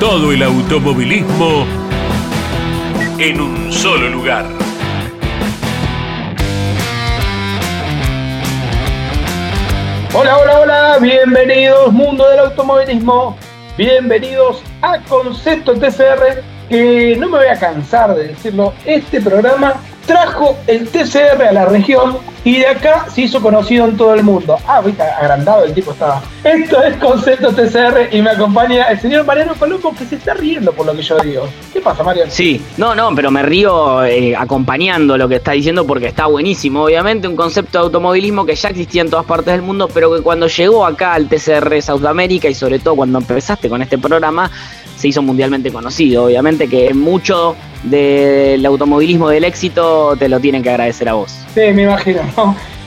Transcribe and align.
Todo 0.00 0.30
el 0.30 0.44
automovilismo 0.44 1.66
en 3.18 3.40
un 3.40 3.72
solo 3.72 4.08
lugar. 4.08 4.46
Hola, 10.14 10.38
hola, 10.38 10.60
hola, 10.60 10.98
bienvenidos 11.00 11.92
mundo 11.92 12.30
del 12.30 12.38
automovilismo, 12.38 13.36
bienvenidos 13.76 14.62
a 14.82 15.00
Concepto 15.00 15.74
TCR, 15.74 16.44
que 16.68 17.16
no 17.18 17.28
me 17.28 17.38
voy 17.38 17.46
a 17.46 17.58
cansar 17.58 18.14
de 18.14 18.28
decirlo, 18.28 18.74
este 18.84 19.20
programa 19.20 19.74
trajo 20.08 20.56
el 20.66 20.88
TCR 20.88 21.42
a 21.48 21.52
la 21.52 21.66
región 21.66 22.16
y 22.42 22.56
de 22.58 22.66
acá 22.66 23.06
se 23.12 23.22
hizo 23.22 23.42
conocido 23.42 23.86
en 23.86 23.96
todo 23.96 24.14
el 24.14 24.22
mundo. 24.22 24.56
Ah, 24.66 24.80
viste, 24.80 25.02
agrandado 25.02 25.64
el 25.64 25.74
tipo 25.74 25.92
estaba. 25.92 26.22
Esto 26.42 26.82
es 26.82 26.96
Concepto 26.96 27.52
TCR 27.52 28.08
y 28.10 28.22
me 28.22 28.30
acompaña 28.30 28.84
el 28.84 28.98
señor 28.98 29.26
Mariano 29.26 29.54
Colombo 29.54 29.94
que 29.94 30.06
se 30.06 30.16
está 30.16 30.32
riendo 30.32 30.72
por 30.72 30.86
lo 30.86 30.94
que 30.94 31.02
yo 31.02 31.18
digo. 31.18 31.46
¿Qué 31.74 31.80
pasa, 31.80 32.02
Mariano? 32.02 32.30
Sí, 32.30 32.64
no, 32.78 32.94
no, 32.94 33.14
pero 33.14 33.30
me 33.30 33.42
río 33.42 34.02
eh, 34.04 34.34
acompañando 34.34 35.18
lo 35.18 35.28
que 35.28 35.36
está 35.36 35.52
diciendo 35.52 35.86
porque 35.86 36.06
está 36.06 36.24
buenísimo. 36.24 36.84
Obviamente 36.84 37.28
un 37.28 37.36
concepto 37.36 37.78
de 37.78 37.84
automovilismo 37.84 38.46
que 38.46 38.54
ya 38.54 38.70
existía 38.70 39.02
en 39.02 39.10
todas 39.10 39.26
partes 39.26 39.52
del 39.52 39.62
mundo, 39.62 39.90
pero 39.92 40.14
que 40.14 40.22
cuando 40.22 40.46
llegó 40.46 40.86
acá 40.86 41.12
al 41.12 41.28
TCR 41.28 41.82
Sudamérica 41.82 42.48
y 42.48 42.54
sobre 42.54 42.78
todo 42.78 42.96
cuando 42.96 43.18
empezaste 43.18 43.68
con 43.68 43.82
este 43.82 43.98
programa, 43.98 44.50
se 44.98 45.08
hizo 45.08 45.22
mundialmente 45.22 45.70
conocido. 45.70 46.24
Obviamente 46.24 46.68
que 46.68 46.92
mucho 46.92 47.56
del 47.84 48.64
automovilismo 48.66 49.28
del 49.28 49.44
éxito 49.44 50.16
te 50.18 50.28
lo 50.28 50.40
tienen 50.40 50.62
que 50.62 50.70
agradecer 50.70 51.08
a 51.08 51.14
vos. 51.14 51.32
Sí, 51.54 51.60
me 51.72 51.82
imagino, 51.84 52.22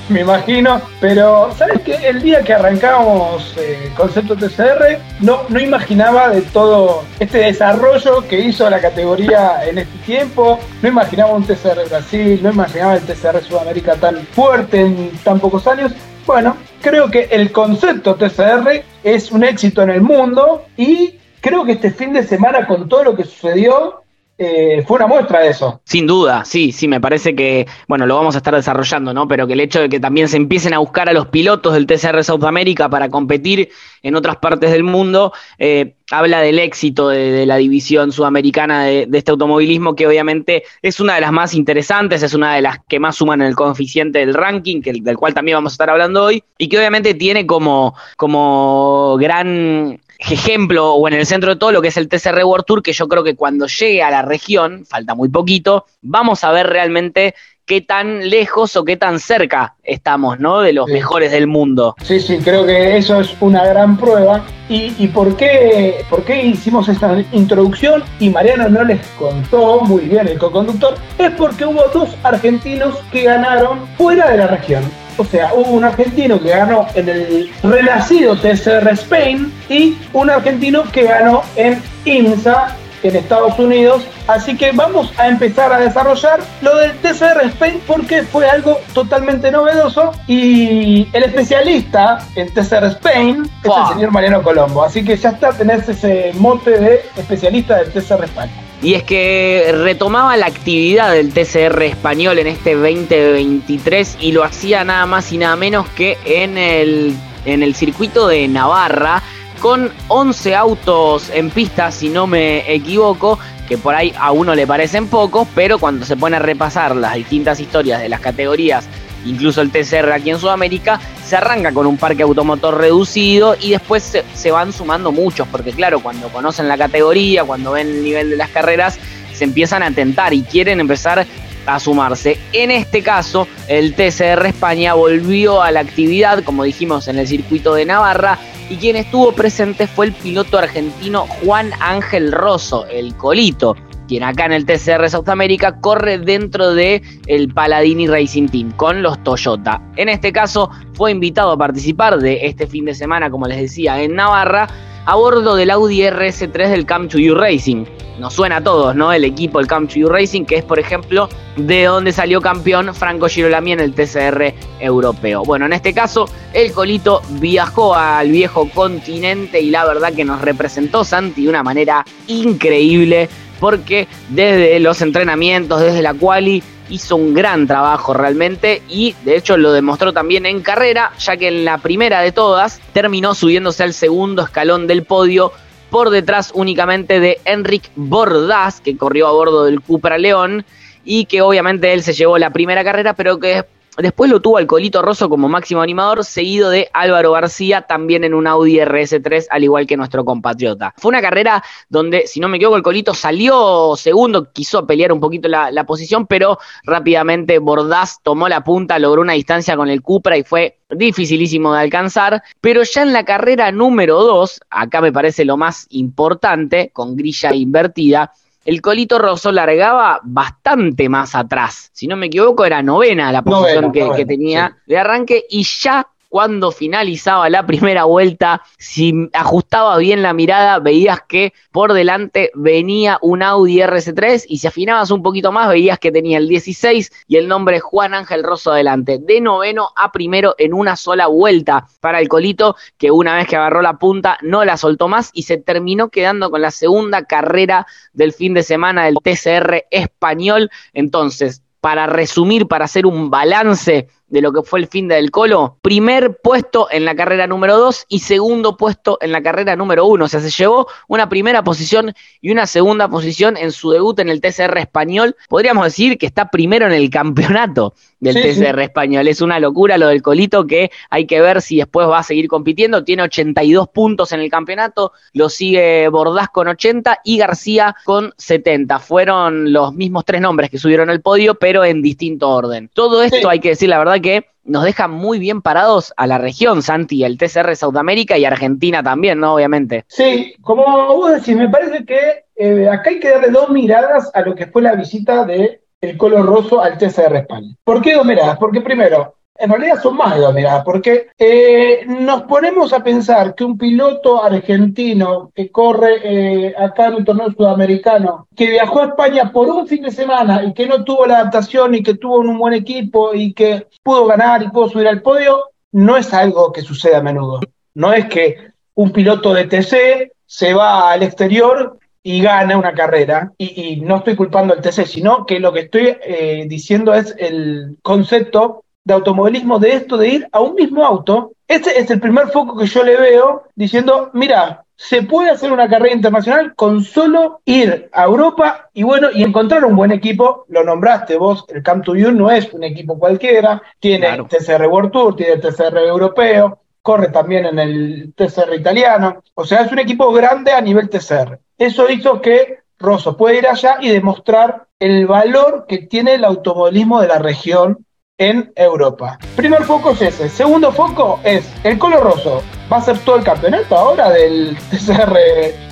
me 0.09 0.21
imagino, 0.21 0.81
pero 0.99 1.49
¿sabes 1.57 1.81
qué? 1.81 1.95
El 2.03 2.21
día 2.21 2.41
que 2.41 2.53
arrancamos 2.53 3.55
eh, 3.57 3.91
Concepto 3.95 4.35
TCR, 4.35 4.99
no, 5.21 5.43
no 5.47 5.59
imaginaba 5.59 6.29
de 6.29 6.41
todo 6.41 7.03
este 7.19 7.37
desarrollo 7.39 8.27
que 8.27 8.39
hizo 8.39 8.69
la 8.69 8.81
categoría 8.81 9.65
en 9.65 9.77
este 9.77 9.97
tiempo, 9.99 10.59
no 10.81 10.89
imaginaba 10.89 11.33
un 11.33 11.43
TCR 11.43 11.87
Brasil, 11.89 12.39
no 12.43 12.51
imaginaba 12.51 12.95
el 12.95 13.01
TCR 13.01 13.41
Sudamérica 13.41 13.95
tan 13.95 14.17
fuerte 14.17 14.81
en 14.81 15.11
tan 15.23 15.39
pocos 15.39 15.65
años. 15.67 15.93
Bueno, 16.27 16.57
creo 16.81 17.09
que 17.09 17.29
el 17.31 17.51
concepto 17.51 18.15
TCR 18.15 18.83
es 19.03 19.31
un 19.31 19.43
éxito 19.43 19.81
en 19.81 19.91
el 19.91 20.01
mundo 20.01 20.65
y 20.77 21.20
creo 21.41 21.65
que 21.65 21.73
este 21.73 21.91
fin 21.91 22.13
de 22.13 22.23
semana 22.23 22.65
con 22.67 22.87
todo 22.87 23.03
lo 23.03 23.15
que 23.15 23.23
sucedió 23.23 24.01
eh, 24.43 24.83
fue 24.87 24.97
una 24.97 25.05
muestra 25.05 25.41
de 25.41 25.49
eso. 25.49 25.81
Sin 25.83 26.07
duda, 26.07 26.45
sí, 26.45 26.71
sí, 26.71 26.87
me 26.87 26.99
parece 26.99 27.35
que, 27.35 27.67
bueno, 27.87 28.07
lo 28.07 28.15
vamos 28.15 28.33
a 28.33 28.39
estar 28.39 28.55
desarrollando, 28.55 29.13
¿no? 29.13 29.27
Pero 29.27 29.45
que 29.45 29.53
el 29.53 29.59
hecho 29.59 29.81
de 29.81 29.87
que 29.87 29.99
también 29.99 30.29
se 30.29 30.37
empiecen 30.37 30.73
a 30.73 30.79
buscar 30.79 31.07
a 31.09 31.13
los 31.13 31.27
pilotos 31.27 31.73
del 31.73 31.85
TCR 31.85 32.23
South 32.23 32.41
para 32.89 33.09
competir 33.09 33.69
en 34.01 34.15
otras 34.15 34.37
partes 34.37 34.71
del 34.71 34.83
mundo, 34.83 35.31
eh, 35.59 35.93
habla 36.09 36.41
del 36.41 36.57
éxito 36.57 37.09
de, 37.09 37.45
la 37.45 37.57
división 37.57 38.11
sudamericana 38.11 38.85
de, 38.85 39.07
este 39.13 39.29
automovilismo, 39.29 39.95
que 39.95 40.07
obviamente 40.07 40.63
es 40.81 40.99
una 40.99 41.13
de 41.13 41.21
las 41.21 41.31
más 41.31 41.53
interesantes, 41.53 42.23
es 42.23 42.33
una 42.33 42.55
de 42.55 42.63
las 42.63 42.79
que 42.87 42.99
más 42.99 43.17
suman 43.17 43.41
en 43.41 43.47
el 43.47 43.55
coeficiente 43.55 44.19
del 44.19 44.33
ranking, 44.33 44.81
del 44.81 45.17
cual 45.17 45.35
también 45.35 45.57
vamos 45.57 45.73
a 45.73 45.75
estar 45.75 45.91
hablando 45.91 46.23
hoy, 46.23 46.43
y 46.57 46.67
que 46.67 46.79
obviamente 46.79 47.13
tiene 47.13 47.45
como, 47.45 47.93
como 48.17 49.17
gran 49.19 49.99
ejemplo 50.29 50.93
o 50.93 51.07
en 51.07 51.15
el 51.15 51.25
centro 51.25 51.51
de 51.51 51.55
todo 51.55 51.71
lo 51.71 51.81
que 51.81 51.87
es 51.87 51.97
el 51.97 52.07
TCR 52.07 52.43
World 52.43 52.65
Tour, 52.65 52.83
que 52.83 52.93
yo 52.93 53.07
creo 53.07 53.23
que 53.23 53.35
cuando 53.35 53.67
llegue 53.67 54.03
a 54.03 54.11
la 54.11 54.21
región, 54.21 54.85
falta 54.85 55.15
muy 55.15 55.29
poquito, 55.29 55.85
vamos 56.01 56.43
a 56.43 56.51
ver 56.51 56.67
realmente 56.67 57.35
qué 57.71 57.79
tan 57.79 58.29
lejos 58.29 58.75
o 58.75 58.83
qué 58.83 58.97
tan 58.97 59.17
cerca 59.17 59.75
estamos, 59.81 60.41
¿no? 60.41 60.59
De 60.59 60.73
los 60.73 60.89
mejores 60.89 61.31
del 61.31 61.47
mundo. 61.47 61.95
Sí, 62.03 62.19
sí, 62.19 62.37
creo 62.43 62.65
que 62.65 62.97
eso 62.97 63.21
es 63.21 63.33
una 63.39 63.65
gran 63.65 63.95
prueba. 63.95 64.43
¿Y, 64.67 64.93
y 64.99 65.07
por, 65.07 65.37
qué, 65.37 66.03
por 66.09 66.25
qué 66.25 66.47
hicimos 66.47 66.89
esta 66.89 67.23
introducción? 67.31 68.03
Y 68.19 68.29
Mariano 68.29 68.67
no 68.67 68.83
les 68.83 68.99
contó 69.17 69.79
muy 69.85 70.01
bien 70.01 70.27
el 70.27 70.37
co-conductor. 70.37 70.95
Es 71.17 71.31
porque 71.37 71.63
hubo 71.65 71.81
dos 71.93 72.09
argentinos 72.23 72.97
que 73.09 73.23
ganaron 73.23 73.87
fuera 73.97 74.29
de 74.31 74.39
la 74.39 74.47
región. 74.47 74.83
O 75.15 75.23
sea, 75.23 75.53
hubo 75.53 75.71
un 75.71 75.85
argentino 75.85 76.41
que 76.41 76.49
ganó 76.49 76.87
en 76.93 77.07
el 77.07 77.51
renacido 77.63 78.35
TCR 78.35 78.89
Spain 78.89 79.49
y 79.69 79.95
un 80.11 80.29
argentino 80.29 80.83
que 80.91 81.03
ganó 81.03 81.41
en 81.55 81.81
IMSA 82.03 82.75
en 83.03 83.15
Estados 83.15 83.57
Unidos. 83.59 84.03
Así 84.27 84.55
que 84.55 84.71
vamos 84.71 85.11
a 85.17 85.27
empezar 85.27 85.71
a 85.73 85.79
desarrollar 85.79 86.39
lo 86.61 86.75
del 86.77 86.91
TCR 86.99 87.45
Spain 87.45 87.81
porque 87.87 88.23
fue 88.23 88.47
algo 88.47 88.77
totalmente 88.93 89.51
novedoso 89.51 90.11
y 90.27 91.07
el 91.13 91.23
especialista 91.23 92.19
en 92.35 92.53
TCR 92.53 92.85
Spain 92.85 93.49
es 93.63 93.71
el 93.75 93.93
señor 93.93 94.11
Mariano 94.11 94.41
Colombo. 94.41 94.83
Así 94.83 95.03
que 95.03 95.17
ya 95.17 95.29
está, 95.29 95.51
tenés 95.51 95.87
ese 95.87 96.31
mote 96.35 96.71
de 96.79 97.01
especialista 97.17 97.77
del 97.77 97.91
TCR 97.91 98.23
Spain. 98.25 98.51
Y 98.83 98.95
es 98.95 99.03
que 99.03 99.71
retomaba 99.83 100.35
la 100.37 100.47
actividad 100.47 101.11
del 101.11 101.31
TCR 101.31 101.83
español 101.83 102.39
en 102.39 102.47
este 102.47 102.73
2023 102.73 104.17
y 104.19 104.31
lo 104.31 104.43
hacía 104.43 104.83
nada 104.83 105.05
más 105.05 105.31
y 105.31 105.37
nada 105.37 105.55
menos 105.55 105.87
que 105.89 106.17
en 106.25 106.57
el, 106.57 107.15
en 107.45 107.61
el 107.61 107.75
circuito 107.75 108.27
de 108.27 108.47
Navarra 108.47 109.21
con 109.61 109.91
11 110.07 110.55
autos 110.55 111.29
en 111.29 111.51
pista, 111.51 111.91
si 111.91 112.09
no 112.09 112.25
me 112.25 112.73
equivoco, 112.73 113.37
que 113.69 113.77
por 113.77 113.93
ahí 113.93 114.11
a 114.19 114.31
uno 114.31 114.55
le 114.55 114.65
parecen 114.65 115.07
pocos, 115.07 115.47
pero 115.53 115.77
cuando 115.77 116.03
se 116.03 116.17
pone 116.17 116.37
a 116.37 116.39
repasar 116.39 116.95
las 116.95 117.13
distintas 117.13 117.59
historias 117.59 118.01
de 118.01 118.09
las 118.09 118.19
categorías, 118.19 118.85
incluso 119.23 119.61
el 119.61 119.69
TCR 119.69 120.11
aquí 120.13 120.31
en 120.31 120.39
Sudamérica, 120.39 120.99
se 121.23 121.37
arranca 121.37 121.71
con 121.71 121.85
un 121.85 121.97
parque 121.97 122.23
automotor 122.23 122.75
reducido 122.75 123.55
y 123.61 123.69
después 123.69 124.17
se, 124.33 124.51
van 124.51 124.73
sumando 124.73 125.11
muchos, 125.11 125.47
porque 125.47 125.71
claro, 125.73 125.99
cuando 125.99 126.29
conocen 126.29 126.67
la 126.67 126.77
categoría, 126.77 127.43
cuando 127.43 127.73
ven 127.73 127.87
el 127.87 128.03
nivel 128.03 128.31
de 128.31 128.37
las 128.37 128.49
carreras, 128.49 128.97
se 129.31 129.43
empiezan 129.43 129.83
a 129.83 129.91
tentar 129.91 130.33
y 130.33 130.41
quieren 130.41 130.79
empezar 130.79 131.27
a 131.65 131.79
sumarse. 131.79 132.37
En 132.53 132.71
este 132.71 133.01
caso, 133.01 133.47
el 133.67 133.93
TCR 133.93 134.45
España 134.45 134.93
volvió 134.93 135.61
a 135.61 135.71
la 135.71 135.81
actividad, 135.81 136.43
como 136.43 136.63
dijimos, 136.63 137.07
en 137.07 137.19
el 137.19 137.27
circuito 137.27 137.73
de 137.73 137.85
Navarra, 137.85 138.37
y 138.69 138.77
quien 138.77 138.95
estuvo 138.95 139.31
presente 139.33 139.87
fue 139.87 140.07
el 140.07 140.13
piloto 140.13 140.57
argentino 140.57 141.27
Juan 141.43 141.71
Ángel 141.79 142.31
Rosso, 142.31 142.85
el 142.87 143.15
Colito, 143.15 143.75
quien 144.07 144.23
acá 144.23 144.45
en 144.45 144.53
el 144.53 144.65
TCR 144.65 145.09
South 145.09 145.29
America 145.29 145.79
corre 145.79 146.17
dentro 146.17 146.73
de 146.73 147.01
el 147.27 147.53
Paladini 147.53 148.07
Racing 148.07 148.47
Team 148.47 148.71
con 148.71 149.01
los 149.01 149.21
Toyota. 149.23 149.81
En 149.95 150.09
este 150.09 150.31
caso 150.33 150.69
fue 150.93 151.11
invitado 151.11 151.51
a 151.51 151.57
participar 151.57 152.17
de 152.17 152.45
este 152.45 152.67
fin 152.67 152.85
de 152.85 152.93
semana, 152.93 153.29
como 153.29 153.47
les 153.47 153.59
decía, 153.59 154.01
en 154.01 154.15
Navarra 154.15 154.67
a 155.05 155.15
bordo 155.15 155.55
del 155.55 155.71
Audi 155.71 156.01
RS3 156.01 156.69
del 156.69 156.85
You 157.19 157.35
Racing. 157.35 157.85
Nos 158.19 158.33
suena 158.33 158.57
a 158.57 158.63
todos, 158.63 158.95
¿no? 158.95 159.11
El 159.11 159.23
equipo 159.23 159.59
to 159.87 159.95
You 159.95 160.07
Racing, 160.07 160.45
que 160.45 160.57
es, 160.57 160.63
por 160.63 160.77
ejemplo, 160.77 161.27
de 161.55 161.85
donde 161.85 162.11
salió 162.11 162.39
campeón 162.39 162.93
Franco 162.93 163.27
Girolami 163.27 163.71
en 163.71 163.79
el 163.79 163.93
TCR 163.93 164.53
europeo. 164.79 165.43
Bueno, 165.43 165.65
en 165.65 165.73
este 165.73 165.93
caso, 165.93 166.29
el 166.53 166.71
Colito 166.71 167.21
viajó 167.39 167.95
al 167.95 168.29
viejo 168.29 168.69
continente 168.69 169.59
y 169.59 169.71
la 169.71 169.85
verdad 169.85 170.13
que 170.13 170.23
nos 170.23 170.41
representó 170.41 171.03
Santi 171.03 171.43
de 171.43 171.49
una 171.49 171.63
manera 171.63 172.05
increíble, 172.27 173.27
porque 173.59 174.07
desde 174.29 174.79
los 174.79 175.01
entrenamientos, 175.01 175.81
desde 175.81 176.03
la 176.03 176.13
quali, 176.13 176.61
hizo 176.91 177.15
un 177.15 177.33
gran 177.33 177.65
trabajo 177.65 178.13
realmente 178.13 178.83
y 178.87 179.15
de 179.25 179.37
hecho 179.37 179.57
lo 179.57 179.71
demostró 179.71 180.13
también 180.13 180.45
en 180.45 180.61
carrera, 180.61 181.11
ya 181.17 181.37
que 181.37 181.47
en 181.47 181.65
la 181.65 181.79
primera 181.79 182.21
de 182.21 182.31
todas 182.31 182.79
terminó 182.93 183.33
subiéndose 183.33 183.83
al 183.83 183.93
segundo 183.93 184.43
escalón 184.43 184.85
del 184.85 185.03
podio 185.03 185.51
por 185.89 186.09
detrás 186.09 186.51
únicamente 186.53 187.19
de 187.19 187.39
Enric 187.45 187.89
Bordas, 187.95 188.81
que 188.81 188.95
corrió 188.97 189.27
a 189.27 189.31
bordo 189.31 189.65
del 189.65 189.81
Cupra 189.81 190.17
León 190.17 190.65
y 191.03 191.25
que 191.25 191.41
obviamente 191.41 191.93
él 191.93 192.03
se 192.03 192.13
llevó 192.13 192.37
la 192.37 192.51
primera 192.51 192.83
carrera, 192.83 193.13
pero 193.13 193.39
que 193.39 193.65
Después 194.01 194.31
lo 194.31 194.39
tuvo 194.39 194.57
al 194.57 194.67
Colito 194.67 195.01
Rosso 195.01 195.29
como 195.29 195.47
máximo 195.47 195.81
animador, 195.81 196.25
seguido 196.25 196.69
de 196.69 196.89
Álvaro 196.93 197.31
García, 197.33 197.83
también 197.83 198.23
en 198.23 198.33
un 198.33 198.47
Audi 198.47 198.77
RS3, 198.77 199.47
al 199.49 199.63
igual 199.63 199.85
que 199.85 199.97
nuestro 199.97 200.25
compatriota. 200.25 200.93
Fue 200.97 201.09
una 201.09 201.21
carrera 201.21 201.63
donde, 201.87 202.25
si 202.27 202.39
no 202.39 202.47
me 202.47 202.57
equivoco, 202.57 202.77
el 202.77 202.83
Colito 202.83 203.13
salió 203.13 203.95
segundo, 203.95 204.51
quiso 204.51 204.87
pelear 204.87 205.11
un 205.11 205.19
poquito 205.19 205.47
la, 205.47 205.71
la 205.71 205.85
posición, 205.85 206.25
pero 206.27 206.57
rápidamente 206.83 207.59
Bordaz 207.59 208.17
tomó 208.23 208.49
la 208.49 208.63
punta, 208.63 208.97
logró 208.99 209.21
una 209.21 209.33
distancia 209.33 209.75
con 209.75 209.89
el 209.89 210.01
Cupra 210.01 210.37
y 210.37 210.43
fue 210.43 210.79
dificilísimo 210.89 211.73
de 211.73 211.81
alcanzar, 211.81 212.43
pero 212.59 212.83
ya 212.83 213.03
en 213.03 213.13
la 213.13 213.23
carrera 213.23 213.71
número 213.71 214.21
2, 214.23 214.61
acá 214.69 215.01
me 215.01 215.11
parece 215.11 215.45
lo 215.45 215.57
más 215.57 215.87
importante, 215.89 216.89
con 216.93 217.15
grilla 217.15 217.53
invertida, 217.53 218.31
el 218.65 218.81
Colito 218.81 219.17
Rosso 219.17 219.51
largaba 219.51 220.19
bastante 220.23 221.09
más 221.09 221.35
atrás. 221.35 221.89
Si 221.93 222.07
no 222.07 222.15
me 222.15 222.27
equivoco, 222.27 222.65
era 222.65 222.83
novena 222.83 223.31
la 223.31 223.41
posición 223.41 223.91
que, 223.91 224.25
tenía 224.25 224.77
de 224.85 224.97
arranque 224.97 225.45
y 225.49 225.63
ya 225.63 226.07
cuando 226.31 226.71
finalizaba 226.71 227.49
la 227.49 227.65
primera 227.65 228.05
vuelta, 228.05 228.61
si 228.77 229.29
ajustaba 229.33 229.97
bien 229.97 230.21
la 230.21 230.31
mirada, 230.31 230.79
veías 230.79 231.19
que 231.27 231.51
por 231.73 231.91
delante 231.91 232.51
venía 232.55 233.19
un 233.21 233.43
Audi 233.43 233.79
RS3 233.79 234.45
y 234.47 234.59
si 234.59 234.65
afinabas 234.65 235.11
un 235.11 235.23
poquito 235.23 235.51
más, 235.51 235.67
veías 235.67 235.99
que 235.99 236.09
tenía 236.09 236.37
el 236.37 236.47
16 236.47 237.11
y 237.27 237.35
el 237.35 237.49
nombre 237.49 237.81
Juan 237.81 238.13
Ángel 238.13 238.43
Rosso 238.43 238.71
adelante. 238.71 239.19
De 239.19 239.41
noveno 239.41 239.89
a 239.93 240.13
primero 240.13 240.55
en 240.57 240.73
una 240.73 240.95
sola 240.95 241.27
vuelta 241.27 241.85
para 241.99 242.21
el 242.21 242.29
Colito, 242.29 242.77
que 242.97 243.11
una 243.11 243.35
vez 243.35 243.45
que 243.45 243.57
agarró 243.57 243.81
la 243.81 243.97
punta 243.97 244.37
no 244.41 244.63
la 244.63 244.77
soltó 244.77 245.09
más 245.09 245.31
y 245.33 245.43
se 245.43 245.57
terminó 245.57 246.07
quedando 246.07 246.49
con 246.49 246.61
la 246.61 246.71
segunda 246.71 247.25
carrera 247.25 247.85
del 248.13 248.31
fin 248.31 248.53
de 248.53 248.63
semana 248.63 249.03
del 249.03 249.17
TCR 249.21 249.83
español. 249.91 250.71
Entonces, 250.93 251.61
para 251.81 252.05
resumir, 252.07 252.67
para 252.67 252.85
hacer 252.85 253.05
un 253.05 253.29
balance 253.29 254.07
de 254.31 254.41
lo 254.41 254.51
que 254.53 254.63
fue 254.63 254.79
el 254.79 254.87
fin 254.87 255.07
del 255.07 255.29
Colo, 255.29 255.77
primer 255.81 256.37
puesto 256.41 256.87
en 256.89 257.03
la 257.05 257.15
carrera 257.15 257.47
número 257.47 257.77
2 257.77 258.05
y 258.07 258.19
segundo 258.19 258.77
puesto 258.77 259.17
en 259.21 259.33
la 259.33 259.43
carrera 259.43 259.75
número 259.75 260.05
1. 260.05 260.25
O 260.25 260.27
sea, 260.27 260.39
se 260.39 260.49
llevó 260.49 260.87
una 261.07 261.27
primera 261.27 261.63
posición 261.63 262.13
y 262.39 262.49
una 262.51 262.65
segunda 262.65 263.09
posición 263.09 263.57
en 263.57 263.73
su 263.73 263.91
debut 263.91 264.17
en 264.19 264.29
el 264.29 264.39
TCR 264.39 264.77
español. 264.77 265.35
Podríamos 265.49 265.83
decir 265.83 266.17
que 266.17 266.25
está 266.25 266.49
primero 266.49 266.85
en 266.85 266.93
el 266.93 267.09
campeonato 267.09 267.93
del 268.21 268.35
TCR 268.35 268.79
español. 268.79 269.27
Es 269.27 269.41
una 269.41 269.59
locura 269.59 269.97
lo 269.97 270.07
del 270.07 270.21
Colito 270.21 270.65
que 270.65 270.91
hay 271.09 271.25
que 271.25 271.41
ver 271.41 271.61
si 271.61 271.77
después 271.77 272.07
va 272.07 272.19
a 272.19 272.23
seguir 272.23 272.47
compitiendo. 272.47 273.03
Tiene 273.03 273.23
82 273.23 273.89
puntos 273.89 274.31
en 274.31 274.39
el 274.39 274.49
campeonato, 274.49 275.11
lo 275.33 275.49
sigue 275.49 276.07
Bordás 276.07 276.47
con 276.49 276.69
80 276.69 277.19
y 277.25 277.37
García 277.37 277.95
con 278.05 278.33
70. 278.37 278.99
Fueron 278.99 279.73
los 279.73 279.93
mismos 279.93 280.23
tres 280.23 280.39
nombres 280.39 280.69
que 280.69 280.77
subieron 280.77 281.09
el 281.09 281.21
podio, 281.21 281.55
pero 281.55 281.83
en 281.83 282.01
distinto 282.01 282.49
orden. 282.49 282.89
Todo 282.93 283.23
esto 283.23 283.49
hay 283.49 283.59
que 283.59 283.69
decir 283.69 283.89
la 283.89 283.97
verdad 283.97 284.20
que 284.21 284.45
nos 284.63 284.83
deja 284.83 285.07
muy 285.07 285.39
bien 285.39 285.61
parados 285.61 286.13
a 286.17 286.27
la 286.27 286.37
región, 286.37 286.81
Santi, 286.81 287.23
el 287.23 287.37
TCR 287.37 287.75
Sudamérica 287.75 288.37
y 288.37 288.45
Argentina 288.45 289.01
también, 289.01 289.39
¿no? 289.39 289.55
Obviamente. 289.55 290.05
Sí, 290.07 290.55
como 290.61 290.83
vos 291.07 291.33
decís, 291.33 291.55
me 291.55 291.69
parece 291.69 292.05
que 292.05 292.45
eh, 292.55 292.87
acá 292.89 293.09
hay 293.09 293.19
que 293.19 293.29
darle 293.29 293.49
dos 293.49 293.69
miradas 293.69 294.29
a 294.33 294.41
lo 294.41 294.55
que 294.55 294.67
fue 294.67 294.81
la 294.81 294.95
visita 294.95 295.45
de 295.45 295.81
el 295.99 296.17
Colo 296.17 296.43
Rosso 296.43 296.81
al 296.81 296.97
TCR 296.97 297.35
España. 297.37 297.75
¿Por 297.83 298.01
qué 298.01 298.15
dos 298.15 298.25
miradas? 298.25 298.57
Porque 298.57 298.81
primero, 298.81 299.35
en 299.57 299.69
realidad 299.69 300.01
son 300.01 300.17
más 300.17 300.35
de 300.35 300.41
dos 300.41 300.53
miradas, 300.53 300.83
porque 300.83 301.27
eh, 301.37 302.03
nos 302.07 302.43
ponemos 302.43 302.93
a 302.93 303.03
pensar 303.03 303.53
que 303.53 303.63
un 303.63 303.77
piloto 303.77 304.43
argentino 304.43 305.51
que 305.53 305.71
corre 305.71 306.19
eh, 306.23 306.75
acá 306.77 307.07
en 307.07 307.15
un 307.15 307.25
torneo 307.25 307.51
sudamericano, 307.51 308.47
que 308.55 308.67
viajó 308.67 309.01
a 309.01 309.07
España 309.07 309.51
por 309.51 309.69
un 309.69 309.87
fin 309.87 310.03
de 310.03 310.11
semana 310.11 310.63
y 310.63 310.73
que 310.73 310.87
no 310.87 311.03
tuvo 311.03 311.25
la 311.25 311.39
adaptación 311.39 311.95
y 311.95 312.03
que 312.03 312.15
tuvo 312.15 312.39
un 312.39 312.57
buen 312.57 312.73
equipo 312.73 313.33
y 313.33 313.53
que 313.53 313.87
pudo 314.03 314.25
ganar 314.25 314.63
y 314.63 314.69
pudo 314.69 314.89
subir 314.89 315.07
al 315.07 315.21
podio, 315.21 315.65
no 315.91 316.17
es 316.17 316.33
algo 316.33 316.71
que 316.71 316.81
sucede 316.81 317.15
a 317.15 317.21
menudo. 317.21 317.59
No 317.93 318.13
es 318.13 318.25
que 318.25 318.71
un 318.95 319.11
piloto 319.11 319.53
de 319.53 319.65
TC 319.65 320.31
se 320.45 320.73
va 320.73 321.11
al 321.11 321.23
exterior 321.23 321.99
y 322.23 322.41
gana 322.41 322.77
una 322.77 322.93
carrera, 322.93 323.51
y, 323.57 323.99
no 324.01 324.17
estoy 324.17 324.35
culpando 324.35 324.73
al 324.73 324.81
TC, 324.81 325.07
sino 325.07 325.45
que 325.45 325.59
lo 325.59 325.73
que 325.73 325.81
estoy 325.81 326.17
eh, 326.23 326.65
diciendo 326.67 327.13
es 327.15 327.33
el 327.37 327.97
concepto 328.03 328.83
de 329.03 329.13
automovilismo 329.13 329.79
de 329.79 329.93
esto 329.93 330.17
de 330.17 330.27
ir 330.29 330.47
a 330.51 330.59
un 330.59 330.75
mismo 330.75 331.05
auto, 331.05 331.53
este 331.67 331.99
es 331.99 332.09
el 332.11 332.19
primer 332.19 332.49
foco 332.49 332.77
que 332.77 332.85
yo 332.85 333.03
le 333.03 333.17
veo 333.17 333.63
diciendo, 333.75 334.29
mira, 334.33 334.83
se 334.95 335.23
puede 335.23 335.49
hacer 335.49 335.71
una 335.71 335.89
carrera 335.89 336.13
internacional 336.13 336.75
con 336.75 337.03
solo 337.03 337.61
ir 337.65 338.09
a 338.13 338.25
Europa 338.25 338.89
y 338.93 339.01
bueno, 339.01 339.29
y 339.33 339.41
encontrar 339.41 339.83
un 339.83 339.95
buen 339.95 340.11
equipo, 340.11 340.65
lo 340.67 340.83
nombraste 340.83 341.37
vos, 341.37 341.65
el 341.69 341.81
Camp 341.81 342.05
to 342.05 342.15
You 342.15 342.31
no 342.31 342.51
es 342.51 342.71
un 342.71 342.83
equipo 342.83 343.17
cualquiera, 343.17 343.81
tiene 343.99 344.37
TCR 344.47 344.85
World 344.85 345.11
Tour, 345.11 345.35
tiene 345.35 345.57
TCR 345.57 345.97
europeo, 345.97 346.79
corre 347.01 347.29
también 347.29 347.65
en 347.65 347.79
el 347.79 348.33
TCR 348.35 348.75
italiano, 348.75 349.41
o 349.55 349.65
sea, 349.65 349.81
es 349.81 349.91
un 349.91 349.97
equipo 349.99 350.31
grande 350.31 350.71
a 350.71 350.81
nivel 350.81 351.09
TCR. 351.09 351.57
Eso 351.79 352.07
hizo 352.07 352.39
que 352.39 352.81
Rosso 352.99 353.35
pueda 353.35 353.57
ir 353.57 353.67
allá 353.67 353.97
y 353.99 354.09
demostrar 354.09 354.85
el 354.99 355.25
valor 355.25 355.85
que 355.87 355.97
tiene 355.99 356.35
el 356.35 356.45
automovilismo 356.45 357.21
de 357.21 357.27
la 357.27 357.39
región 357.39 358.05
en 358.41 358.73
Europa. 358.75 359.37
Primer 359.55 359.83
foco 359.83 360.11
es 360.11 360.21
ese. 360.23 360.49
Segundo 360.49 360.91
foco 360.91 361.39
es 361.43 361.71
el 361.83 361.99
Colo 361.99 362.21
Rosso. 362.21 362.63
Va 362.91 362.97
a 362.97 363.01
ser 363.01 363.19
todo 363.19 363.35
el 363.35 363.43
campeonato 363.43 363.95
ahora 363.95 364.31
del 364.31 364.75
TCR 364.89 365.37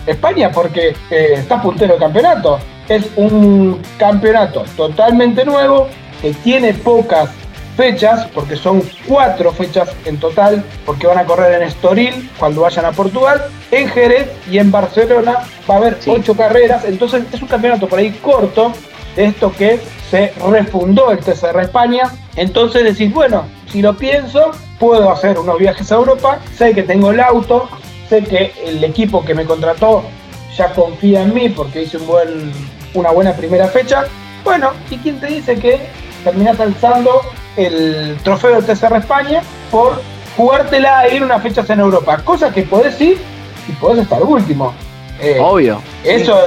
España 0.07 0.51
porque 0.51 0.95
eh, 1.11 1.33
está 1.35 1.61
puntero 1.61 1.93
el 1.93 1.99
campeonato. 1.99 2.59
Es 2.87 3.07
un 3.17 3.79
campeonato 3.99 4.65
totalmente 4.75 5.45
nuevo 5.45 5.87
que 6.23 6.33
tiene 6.33 6.73
pocas 6.73 7.29
fechas, 7.77 8.27
porque 8.33 8.57
son 8.57 8.81
cuatro 9.07 9.53
fechas 9.53 9.89
en 10.05 10.19
total, 10.19 10.63
porque 10.87 11.05
van 11.05 11.19
a 11.19 11.25
correr 11.25 11.61
en 11.61 11.67
Estoril 11.67 12.29
cuando 12.37 12.61
vayan 12.61 12.83
a 12.83 12.91
Portugal, 12.91 13.41
en 13.71 13.87
Jerez 13.87 14.27
y 14.51 14.57
en 14.57 14.69
Barcelona 14.69 15.43
va 15.69 15.75
a 15.75 15.77
haber 15.77 15.97
ocho 16.07 16.35
carreras, 16.35 16.83
entonces 16.83 17.23
es 17.31 17.41
un 17.41 17.47
campeonato 17.47 17.87
por 17.87 17.99
ahí 17.99 18.11
corto, 18.21 18.73
esto 19.19 19.51
que 19.51 19.79
se 20.09 20.33
refundó 20.49 21.11
el 21.11 21.19
TCR 21.19 21.59
España. 21.61 22.11
Entonces 22.35 22.83
decís, 22.83 23.13
bueno, 23.13 23.45
si 23.67 23.81
lo 23.81 23.95
pienso, 23.95 24.51
puedo 24.79 25.11
hacer 25.11 25.37
unos 25.37 25.59
viajes 25.59 25.91
a 25.91 25.95
Europa, 25.95 26.39
sé 26.55 26.73
que 26.73 26.83
tengo 26.83 27.11
el 27.11 27.19
auto, 27.19 27.69
sé 28.07 28.23
que 28.23 28.53
el 28.65 28.83
equipo 28.83 29.23
que 29.23 29.35
me 29.35 29.45
contrató 29.45 30.03
ya 30.55 30.71
confía 30.73 31.23
en 31.23 31.33
mí 31.33 31.49
porque 31.49 31.83
hice 31.83 31.97
un 31.97 32.07
buen, 32.07 32.51
una 32.93 33.11
buena 33.11 33.33
primera 33.33 33.67
fecha. 33.67 34.05
Bueno, 34.43 34.71
¿y 34.89 34.97
quién 34.97 35.19
te 35.19 35.27
dice 35.27 35.59
que 35.59 35.79
terminas 36.23 36.59
alzando 36.59 37.21
el 37.57 38.17
trofeo 38.23 38.61
del 38.61 38.65
TCR 38.65 38.95
España 38.97 39.41
por 39.69 40.01
jugártela 40.37 40.99
a 40.99 41.09
ir 41.09 41.23
unas 41.23 41.43
fechas 41.43 41.69
en 41.69 41.81
Europa? 41.81 42.17
Cosa 42.23 42.51
que 42.51 42.63
podés 42.63 42.99
ir 43.01 43.17
y 43.67 43.71
podés 43.73 44.03
estar 44.03 44.23
último. 44.23 44.73
Eh, 45.21 45.37
Obvio. 45.39 45.81
Eso 46.03 46.37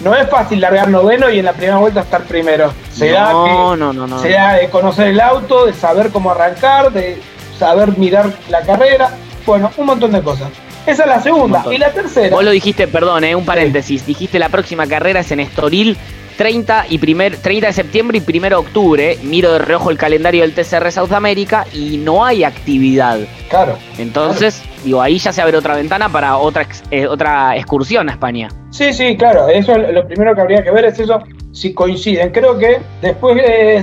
no, 0.00 0.14
es 0.14 0.28
fácil 0.28 0.60
largar 0.60 0.88
noveno 0.88 1.30
y 1.30 1.38
en 1.38 1.44
la 1.44 1.52
primera 1.52 1.78
vuelta 1.78 2.00
estar 2.00 2.22
primero. 2.24 2.72
Se 2.92 3.10
da 3.10 3.32
no, 3.32 3.76
no, 3.76 3.92
no, 3.92 4.20
se 4.20 4.30
da 4.30 4.54
de 4.54 4.68
conocer 4.68 5.08
el 5.08 5.20
auto, 5.20 5.66
de 5.66 5.72
saber 5.72 6.10
cómo 6.10 6.30
arrancar, 6.30 6.92
de 6.92 7.20
saber 7.58 7.96
mirar 7.96 8.32
la 8.48 8.62
carrera. 8.62 9.10
Bueno, 9.44 9.70
un 9.76 9.86
montón 9.86 10.12
de 10.12 10.22
cosas. 10.22 10.48
Esa 10.86 11.02
es 11.02 11.08
la 11.08 11.22
segunda. 11.22 11.64
Y 11.70 11.78
la 11.78 11.92
tercera. 11.92 12.34
Vos 12.34 12.44
lo 12.44 12.50
dijiste, 12.50 12.86
perdón, 12.86 13.24
eh, 13.24 13.34
un 13.34 13.44
paréntesis. 13.44 14.06
Dijiste 14.06 14.38
la 14.38 14.48
próxima 14.48 14.86
carrera 14.86 15.20
es 15.20 15.30
en 15.32 15.40
Estoril 15.40 15.96
30, 16.36 16.86
y 16.90 16.98
primer, 16.98 17.36
30 17.36 17.66
de 17.68 17.72
septiembre 17.72 18.22
y 18.24 18.36
1 18.38 18.48
de 18.48 18.54
octubre, 18.54 19.18
miro 19.22 19.52
de 19.52 19.58
reojo 19.58 19.90
el 19.90 19.98
calendario 19.98 20.42
del 20.42 20.54
TCR 20.54 20.92
South 20.92 21.12
America 21.12 21.66
y 21.72 21.96
no 21.98 22.24
hay 22.24 22.44
actividad. 22.44 23.20
Claro. 23.48 23.78
Entonces, 23.98 24.62
digo, 24.86 25.02
ahí 25.02 25.18
ya 25.18 25.32
se 25.32 25.42
abre 25.42 25.56
otra 25.56 25.74
ventana 25.74 26.08
para 26.08 26.38
otra, 26.38 26.66
eh, 26.90 27.06
otra 27.06 27.56
excursión 27.56 28.08
a 28.08 28.12
España. 28.12 28.48
Sí, 28.70 28.92
sí, 28.92 29.16
claro. 29.16 29.48
Eso 29.48 29.76
lo 29.76 30.06
primero 30.06 30.34
que 30.34 30.40
habría 30.40 30.62
que 30.62 30.70
ver 30.70 30.84
es 30.86 30.98
eso, 30.98 31.22
si 31.52 31.74
coinciden. 31.74 32.30
Creo 32.30 32.56
que 32.56 32.80
después, 33.02 33.36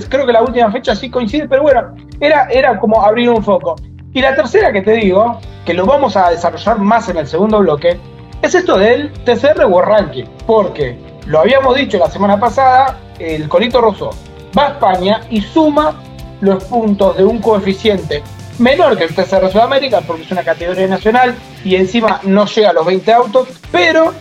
creo 0.10 0.26
que 0.26 0.32
la 0.32 0.42
última 0.42 0.72
fecha 0.72 0.96
sí 0.96 1.10
coincide, 1.10 1.48
pero 1.48 1.64
bueno, 1.64 1.94
era, 2.20 2.48
era 2.50 2.80
como 2.80 3.04
abrir 3.04 3.30
un 3.30 3.44
foco. 3.44 3.76
Y 4.14 4.22
la 4.22 4.36
tercera 4.36 4.72
que 4.72 4.82
te 4.82 4.94
digo, 4.94 5.40
que 5.66 5.74
lo 5.74 5.86
vamos 5.86 6.16
a 6.16 6.30
desarrollar 6.30 6.80
más 6.80 7.10
en 7.10 7.18
el 7.18 7.28
segundo 7.28 7.60
bloque, 7.60 8.00
es 8.42 8.56
esto 8.56 8.78
del 8.78 9.12
TCR 9.26 9.66
World. 9.66 10.28
Porque 10.46 10.98
lo 11.26 11.42
habíamos 11.42 11.76
dicho 11.76 11.98
la 11.98 12.10
semana 12.10 12.40
pasada, 12.40 12.98
el 13.20 13.50
Colito 13.50 13.82
Rosso 13.82 14.12
va 14.58 14.68
a 14.68 14.70
España 14.70 15.22
y 15.30 15.42
suma 15.42 16.00
los 16.42 16.64
puntos 16.66 17.18
de 17.18 17.26
un 17.26 17.40
coeficiente 17.40 18.24
menor 18.60 18.98
que 18.98 19.06
el 19.06 19.16
TCR 19.16 19.52
Sudamérica, 19.52 20.02
porque 20.02 20.24
es 20.24 20.32
una 20.32 20.44
categoría 20.44 20.88
nacional 20.88 21.36
y 21.64 21.76
encima 21.76 22.20
no 22.24 22.46
llega 22.46 22.70
a 22.70 22.74
los 22.74 22.86
20 22.86 23.14
autos, 23.14 23.48
pero 23.72 24.14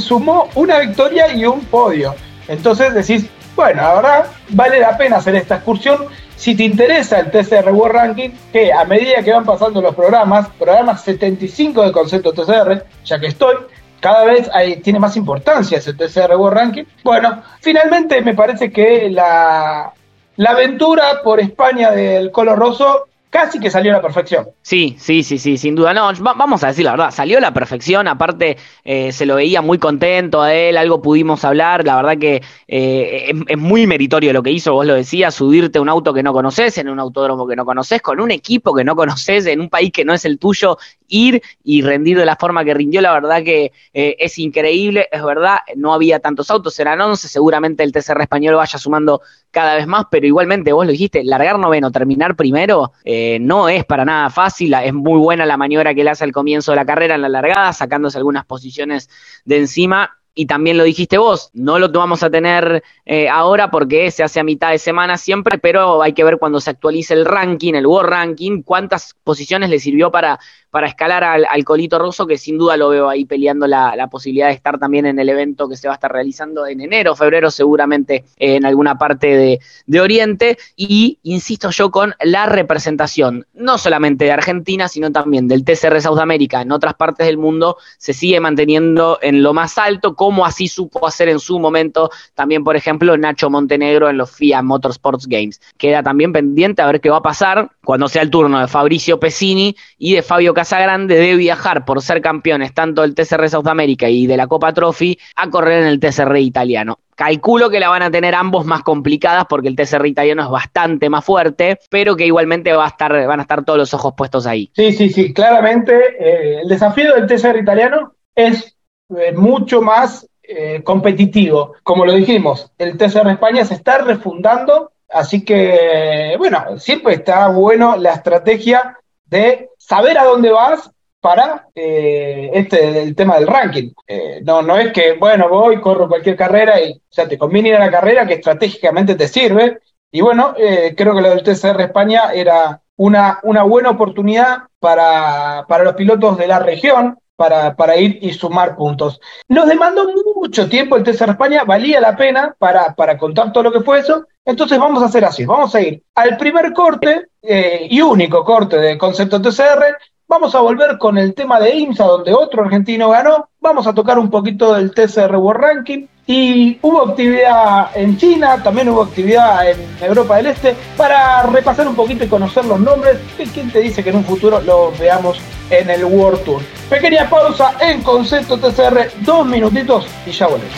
sumó 0.00 0.48
una 0.54 0.78
victoria 0.78 1.32
y 1.32 1.44
un 1.44 1.60
podio. 1.66 2.14
Entonces 2.48 2.94
decís, 2.94 3.28
bueno, 3.54 3.82
ahora 3.82 4.26
vale 4.50 4.80
la 4.80 4.96
pena 4.96 5.16
hacer 5.16 5.34
esta 5.34 5.56
excursión. 5.56 6.06
Si 6.36 6.54
te 6.54 6.64
interesa 6.64 7.18
el 7.18 7.30
TCR 7.30 7.70
World 7.70 7.94
Ranking, 7.94 8.30
que 8.52 8.72
a 8.72 8.84
medida 8.84 9.22
que 9.22 9.32
van 9.32 9.44
pasando 9.44 9.80
los 9.80 9.94
programas, 9.94 10.48
programas 10.58 11.02
75 11.02 11.82
de 11.82 11.92
concepto 11.92 12.32
TCR, 12.32 12.84
ya 13.04 13.18
que 13.18 13.28
estoy, 13.28 13.56
cada 14.00 14.24
vez 14.24 14.50
tiene 14.82 14.98
más 14.98 15.16
importancia 15.16 15.78
ese 15.78 15.94
TCR 15.94 16.36
World 16.36 16.58
Ranking. 16.58 16.84
Bueno, 17.02 17.42
finalmente 17.60 18.20
me 18.20 18.34
parece 18.34 18.70
que 18.70 19.08
la, 19.10 19.92
la 20.36 20.50
aventura 20.50 21.22
por 21.24 21.40
España 21.40 21.90
del 21.90 22.30
Colo 22.30 22.54
Rosso 22.54 23.08
casi 23.30 23.60
que 23.60 23.70
salió 23.70 23.92
a 23.92 23.96
la 23.96 24.02
perfección. 24.02 24.48
Sí, 24.62 24.96
sí, 24.98 25.22
sí, 25.22 25.38
sí, 25.38 25.56
sin 25.58 25.74
duda. 25.74 25.92
No, 25.92 26.10
vamos 26.20 26.64
a 26.64 26.68
decir 26.68 26.84
la 26.84 26.92
verdad, 26.92 27.10
salió 27.10 27.38
a 27.38 27.40
la 27.40 27.52
perfección. 27.52 28.08
Aparte, 28.08 28.56
eh, 28.84 29.12
se 29.12 29.26
lo 29.26 29.36
veía 29.36 29.62
muy 29.62 29.78
contento 29.78 30.42
a 30.42 30.54
él, 30.54 30.76
algo 30.76 31.02
pudimos 31.02 31.44
hablar. 31.44 31.84
La 31.84 31.96
verdad 31.96 32.18
que 32.18 32.42
eh, 32.68 33.32
es, 33.46 33.58
muy 33.58 33.86
meritorio 33.86 34.32
lo 34.32 34.42
que 34.42 34.50
hizo, 34.50 34.72
vos 34.72 34.86
lo 34.86 34.94
decías, 34.94 35.34
subirte 35.34 35.78
a 35.78 35.82
un 35.82 35.88
auto 35.88 36.14
que 36.14 36.22
no 36.22 36.32
conoces, 36.32 36.78
en 36.78 36.88
un 36.88 36.98
autódromo 36.98 37.46
que 37.46 37.56
no 37.56 37.64
conoces, 37.64 38.00
con 38.00 38.20
un 38.20 38.30
equipo 38.30 38.74
que 38.74 38.84
no 38.84 38.96
conoces, 38.96 39.46
en 39.46 39.60
un 39.60 39.68
país 39.68 39.92
que 39.92 40.04
no 40.04 40.14
es 40.14 40.24
el 40.24 40.38
tuyo, 40.38 40.78
ir 41.08 41.42
y 41.62 41.82
rendir 41.82 42.18
de 42.18 42.26
la 42.26 42.36
forma 42.36 42.64
que 42.64 42.74
rindió. 42.74 43.00
La 43.00 43.12
verdad 43.12 43.42
que 43.42 43.72
eh, 43.92 44.16
es 44.18 44.38
increíble, 44.38 45.08
es 45.10 45.22
verdad, 45.22 45.58
no 45.76 45.92
había 45.92 46.20
tantos 46.20 46.50
autos, 46.50 46.78
eran 46.80 47.00
11, 47.00 47.28
seguramente 47.28 47.82
el 47.82 47.92
TCR 47.92 48.22
español 48.22 48.54
vaya 48.54 48.78
sumando 48.78 49.20
cada 49.56 49.74
vez 49.74 49.86
más, 49.86 50.04
pero 50.10 50.26
igualmente 50.26 50.70
vos 50.74 50.84
lo 50.84 50.92
dijiste, 50.92 51.24
largar 51.24 51.58
noveno, 51.58 51.90
terminar 51.90 52.36
primero, 52.36 52.92
eh, 53.04 53.38
no 53.40 53.70
es 53.70 53.86
para 53.86 54.04
nada 54.04 54.28
fácil, 54.28 54.74
es 54.74 54.92
muy 54.92 55.18
buena 55.18 55.46
la 55.46 55.56
maniobra 55.56 55.94
que 55.94 56.04
le 56.04 56.10
hace 56.10 56.24
al 56.24 56.32
comienzo 56.32 56.72
de 56.72 56.76
la 56.76 56.84
carrera 56.84 57.14
en 57.14 57.22
la 57.22 57.30
largada, 57.30 57.72
sacándose 57.72 58.18
algunas 58.18 58.44
posiciones 58.44 59.08
de 59.46 59.56
encima, 59.56 60.18
y 60.36 60.46
también 60.46 60.76
lo 60.76 60.84
dijiste 60.84 61.16
vos, 61.16 61.50
no 61.54 61.78
lo 61.78 61.90
vamos 61.90 62.22
a 62.22 62.30
tener 62.30 62.84
eh, 63.06 63.28
ahora 63.28 63.70
porque 63.70 64.10
se 64.10 64.22
hace 64.22 64.38
a 64.38 64.44
mitad 64.44 64.70
de 64.70 64.78
semana 64.78 65.16
siempre, 65.16 65.58
pero 65.58 66.02
hay 66.02 66.12
que 66.12 66.22
ver 66.22 66.38
cuando 66.38 66.60
se 66.60 66.70
actualice 66.70 67.14
el 67.14 67.24
ranking, 67.24 67.74
el 67.74 67.86
World 67.86 68.10
Ranking, 68.10 68.62
cuántas 68.62 69.16
posiciones 69.24 69.70
le 69.70 69.80
sirvió 69.80 70.10
para 70.10 70.38
para 70.76 70.88
escalar 70.88 71.24
al, 71.24 71.64
Colito 71.64 71.98
Rosso, 71.98 72.26
que 72.26 72.36
sin 72.36 72.58
duda 72.58 72.76
lo 72.76 72.90
veo 72.90 73.08
ahí 73.08 73.24
peleando 73.24 73.66
la, 73.66 74.08
posibilidad 74.10 74.48
de 74.48 74.52
estar 74.52 74.78
también 74.78 75.06
en 75.06 75.18
el 75.18 75.30
evento 75.30 75.70
que 75.70 75.76
se 75.76 75.88
va 75.88 75.94
a 75.94 75.96
estar 75.96 76.12
realizando 76.12 76.66
en 76.66 76.82
enero, 76.82 77.16
febrero, 77.16 77.50
seguramente 77.50 78.26
en 78.36 78.66
alguna 78.66 78.98
parte 78.98 79.26
de, 79.28 79.60
de 79.86 80.00
Oriente. 80.02 80.58
Y 80.76 81.18
insisto 81.22 81.70
yo 81.70 81.90
con 81.90 82.14
la 82.20 82.44
representación, 82.44 83.46
no 83.54 83.78
solamente 83.78 84.26
de 84.26 84.32
Argentina, 84.32 84.86
sino 84.86 85.10
también 85.10 85.48
del 85.48 85.64
TCR 85.64 85.98
South 86.02 86.20
en 86.20 86.72
otras 86.72 86.92
partes 86.92 87.26
del 87.26 87.38
mundo, 87.38 87.78
se 87.96 88.12
sigue 88.12 88.38
manteniendo 88.38 89.18
en 89.22 89.42
lo 89.42 89.54
más 89.54 89.78
alto, 89.78 90.14
como 90.26 90.44
así 90.44 90.66
supo 90.66 91.06
hacer 91.06 91.28
en 91.28 91.38
su 91.38 91.60
momento 91.60 92.10
también, 92.34 92.64
por 92.64 92.74
ejemplo, 92.74 93.16
Nacho 93.16 93.48
Montenegro 93.48 94.10
en 94.10 94.18
los 94.18 94.32
FIA 94.32 94.60
Motorsports 94.60 95.28
Games. 95.28 95.60
Queda 95.78 96.02
también 96.02 96.32
pendiente 96.32 96.82
a 96.82 96.86
ver 96.86 97.00
qué 97.00 97.10
va 97.10 97.18
a 97.18 97.22
pasar 97.22 97.70
cuando 97.84 98.08
sea 98.08 98.22
el 98.22 98.30
turno 98.30 98.58
de 98.58 98.66
Fabricio 98.66 99.20
Pesini 99.20 99.76
y 99.98 100.16
de 100.16 100.22
Fabio 100.22 100.52
Casagrande 100.52 101.14
de 101.14 101.36
viajar 101.36 101.84
por 101.84 102.02
ser 102.02 102.20
campeones 102.20 102.74
tanto 102.74 103.02
del 103.02 103.14
TCR 103.14 103.48
South 103.48 103.68
y 104.00 104.26
de 104.26 104.36
la 104.36 104.48
Copa 104.48 104.72
Trophy 104.72 105.16
a 105.36 105.48
correr 105.48 105.82
en 105.82 105.90
el 105.90 106.00
TCR 106.00 106.38
italiano. 106.38 106.98
Calculo 107.14 107.70
que 107.70 107.78
la 107.78 107.88
van 107.88 108.02
a 108.02 108.10
tener 108.10 108.34
ambos 108.34 108.66
más 108.66 108.82
complicadas 108.82 109.44
porque 109.48 109.68
el 109.68 109.76
TCR 109.76 110.06
italiano 110.06 110.42
es 110.42 110.50
bastante 110.50 111.08
más 111.08 111.24
fuerte, 111.24 111.78
pero 111.88 112.16
que 112.16 112.26
igualmente 112.26 112.72
va 112.72 112.86
a 112.86 112.88
estar, 112.88 113.28
van 113.28 113.38
a 113.38 113.42
estar 113.42 113.64
todos 113.64 113.78
los 113.78 113.94
ojos 113.94 114.14
puestos 114.16 114.44
ahí. 114.44 114.72
Sí, 114.74 114.90
sí, 114.92 115.08
sí, 115.08 115.32
claramente 115.32 115.94
eh, 116.18 116.62
el 116.62 116.68
desafío 116.68 117.14
del 117.14 117.28
TCR 117.28 117.58
italiano 117.58 118.16
es 118.34 118.75
eh, 119.16 119.32
mucho 119.32 119.82
más 119.82 120.28
eh, 120.42 120.82
competitivo. 120.82 121.74
Como 121.82 122.04
lo 122.04 122.12
dijimos, 122.12 122.70
el 122.78 122.96
TCR 122.96 123.30
España 123.30 123.64
se 123.64 123.74
está 123.74 123.98
refundando 123.98 124.92
Así 125.08 125.44
que, 125.44 126.34
bueno, 126.38 126.78
siempre 126.78 127.14
está 127.14 127.48
bueno 127.48 127.96
la 127.96 128.14
estrategia 128.14 128.98
de 129.24 129.70
saber 129.78 130.18
a 130.18 130.24
dónde 130.24 130.50
vas 130.50 130.90
para 131.20 131.68
eh, 131.74 132.50
este 132.54 133.02
el 133.02 133.14
tema 133.14 133.36
del 133.36 133.46
ranking. 133.46 133.92
Eh, 134.06 134.40
no, 134.44 134.62
no 134.62 134.76
es 134.76 134.92
que, 134.92 135.14
bueno, 135.14 135.48
voy, 135.48 135.80
corro 135.80 136.08
cualquier 136.08 136.36
carrera 136.36 136.80
y, 136.80 136.92
o 136.92 137.00
sea, 137.08 137.28
te 137.28 137.38
conviene 137.38 137.70
ir 137.70 137.76
a 137.76 137.80
la 137.80 137.90
carrera 137.90 138.26
que 138.26 138.34
estratégicamente 138.34 139.14
te 139.14 139.28
sirve. 139.28 139.78
Y 140.10 140.20
bueno, 140.20 140.54
creo 140.54 141.14
que 141.14 141.20
lo 141.20 141.30
del 141.30 141.42
TCR 141.42 141.80
España 141.80 142.32
era 142.32 142.80
una, 142.96 143.40
una 143.42 143.64
buena 143.64 143.90
oportunidad 143.90 144.58
para, 144.78 145.66
para 145.68 145.84
los 145.84 145.94
pilotos 145.94 146.38
de 146.38 146.46
la 146.46 146.58
región, 146.58 147.18
para, 147.36 147.76
para, 147.76 147.96
ir 147.96 148.18
y 148.22 148.32
sumar 148.32 148.76
puntos. 148.76 149.20
Nos 149.48 149.66
demandó 149.66 150.06
mucho 150.34 150.68
tiempo 150.68 150.96
el 150.96 151.02
TCR 151.02 151.30
España, 151.30 151.64
valía 151.64 152.00
la 152.00 152.16
pena 152.16 152.54
para, 152.58 152.94
para 152.94 153.18
contar 153.18 153.52
todo 153.52 153.64
lo 153.64 153.72
que 153.72 153.80
fue 153.80 154.00
eso, 154.00 154.26
entonces 154.44 154.78
vamos 154.78 155.02
a 155.02 155.06
hacer 155.06 155.24
así, 155.24 155.44
vamos 155.44 155.74
a 155.74 155.80
ir 155.80 156.02
al 156.14 156.36
primer 156.36 156.72
corte 156.72 157.28
eh, 157.42 157.86
y 157.90 158.00
único 158.00 158.44
corte 158.44 158.78
de 158.78 158.96
concepto 158.96 159.40
TCR, 159.40 159.96
vamos 160.28 160.54
a 160.54 160.60
volver 160.60 160.98
con 160.98 161.18
el 161.18 161.34
tema 161.34 161.60
de 161.60 161.76
IMSA, 161.76 162.04
donde 162.04 162.32
otro 162.32 162.64
argentino 162.64 163.10
ganó, 163.10 163.48
vamos 163.60 163.86
a 163.86 163.94
tocar 163.94 164.18
un 164.18 164.30
poquito 164.30 164.74
del 164.74 164.92
TCR 164.92 165.36
World 165.36 165.62
Ranking, 165.62 166.06
y 166.26 166.78
hubo 166.82 167.10
actividad 167.10 167.96
en 167.96 168.16
China, 168.16 168.60
también 168.62 168.88
hubo 168.88 169.02
actividad 169.02 169.70
en 169.70 169.78
Europa 170.00 170.36
del 170.36 170.46
Este, 170.46 170.74
para 170.96 171.44
repasar 171.44 171.86
un 171.86 171.94
poquito 171.94 172.24
y 172.24 172.28
conocer 172.28 172.64
los 172.64 172.80
nombres, 172.80 173.18
quién 173.54 173.70
te 173.70 173.78
dice 173.78 174.02
que 174.02 174.10
en 174.10 174.16
un 174.16 174.24
futuro 174.24 174.60
los 174.60 174.98
veamos 174.98 175.38
en 175.70 175.88
el 175.88 176.04
World 176.04 176.42
Tour. 176.42 176.62
Pequeña 176.90 177.30
pausa 177.30 177.74
en 177.80 178.02
Concepto 178.02 178.58
TCR, 178.58 179.10
dos 179.20 179.46
minutitos 179.46 180.06
y 180.26 180.32
ya 180.32 180.48
volvemos. 180.48 180.74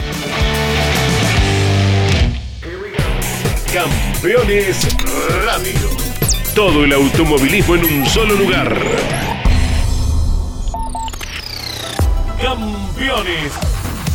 Campeones 3.73 4.87
Radio. 5.47 5.89
Todo 6.55 6.85
el 6.85 6.93
automovilismo 6.93 7.75
en 7.77 7.85
un 7.85 8.07
solo 8.07 8.35
lugar. 8.35 8.77
Campeones. 12.43 13.68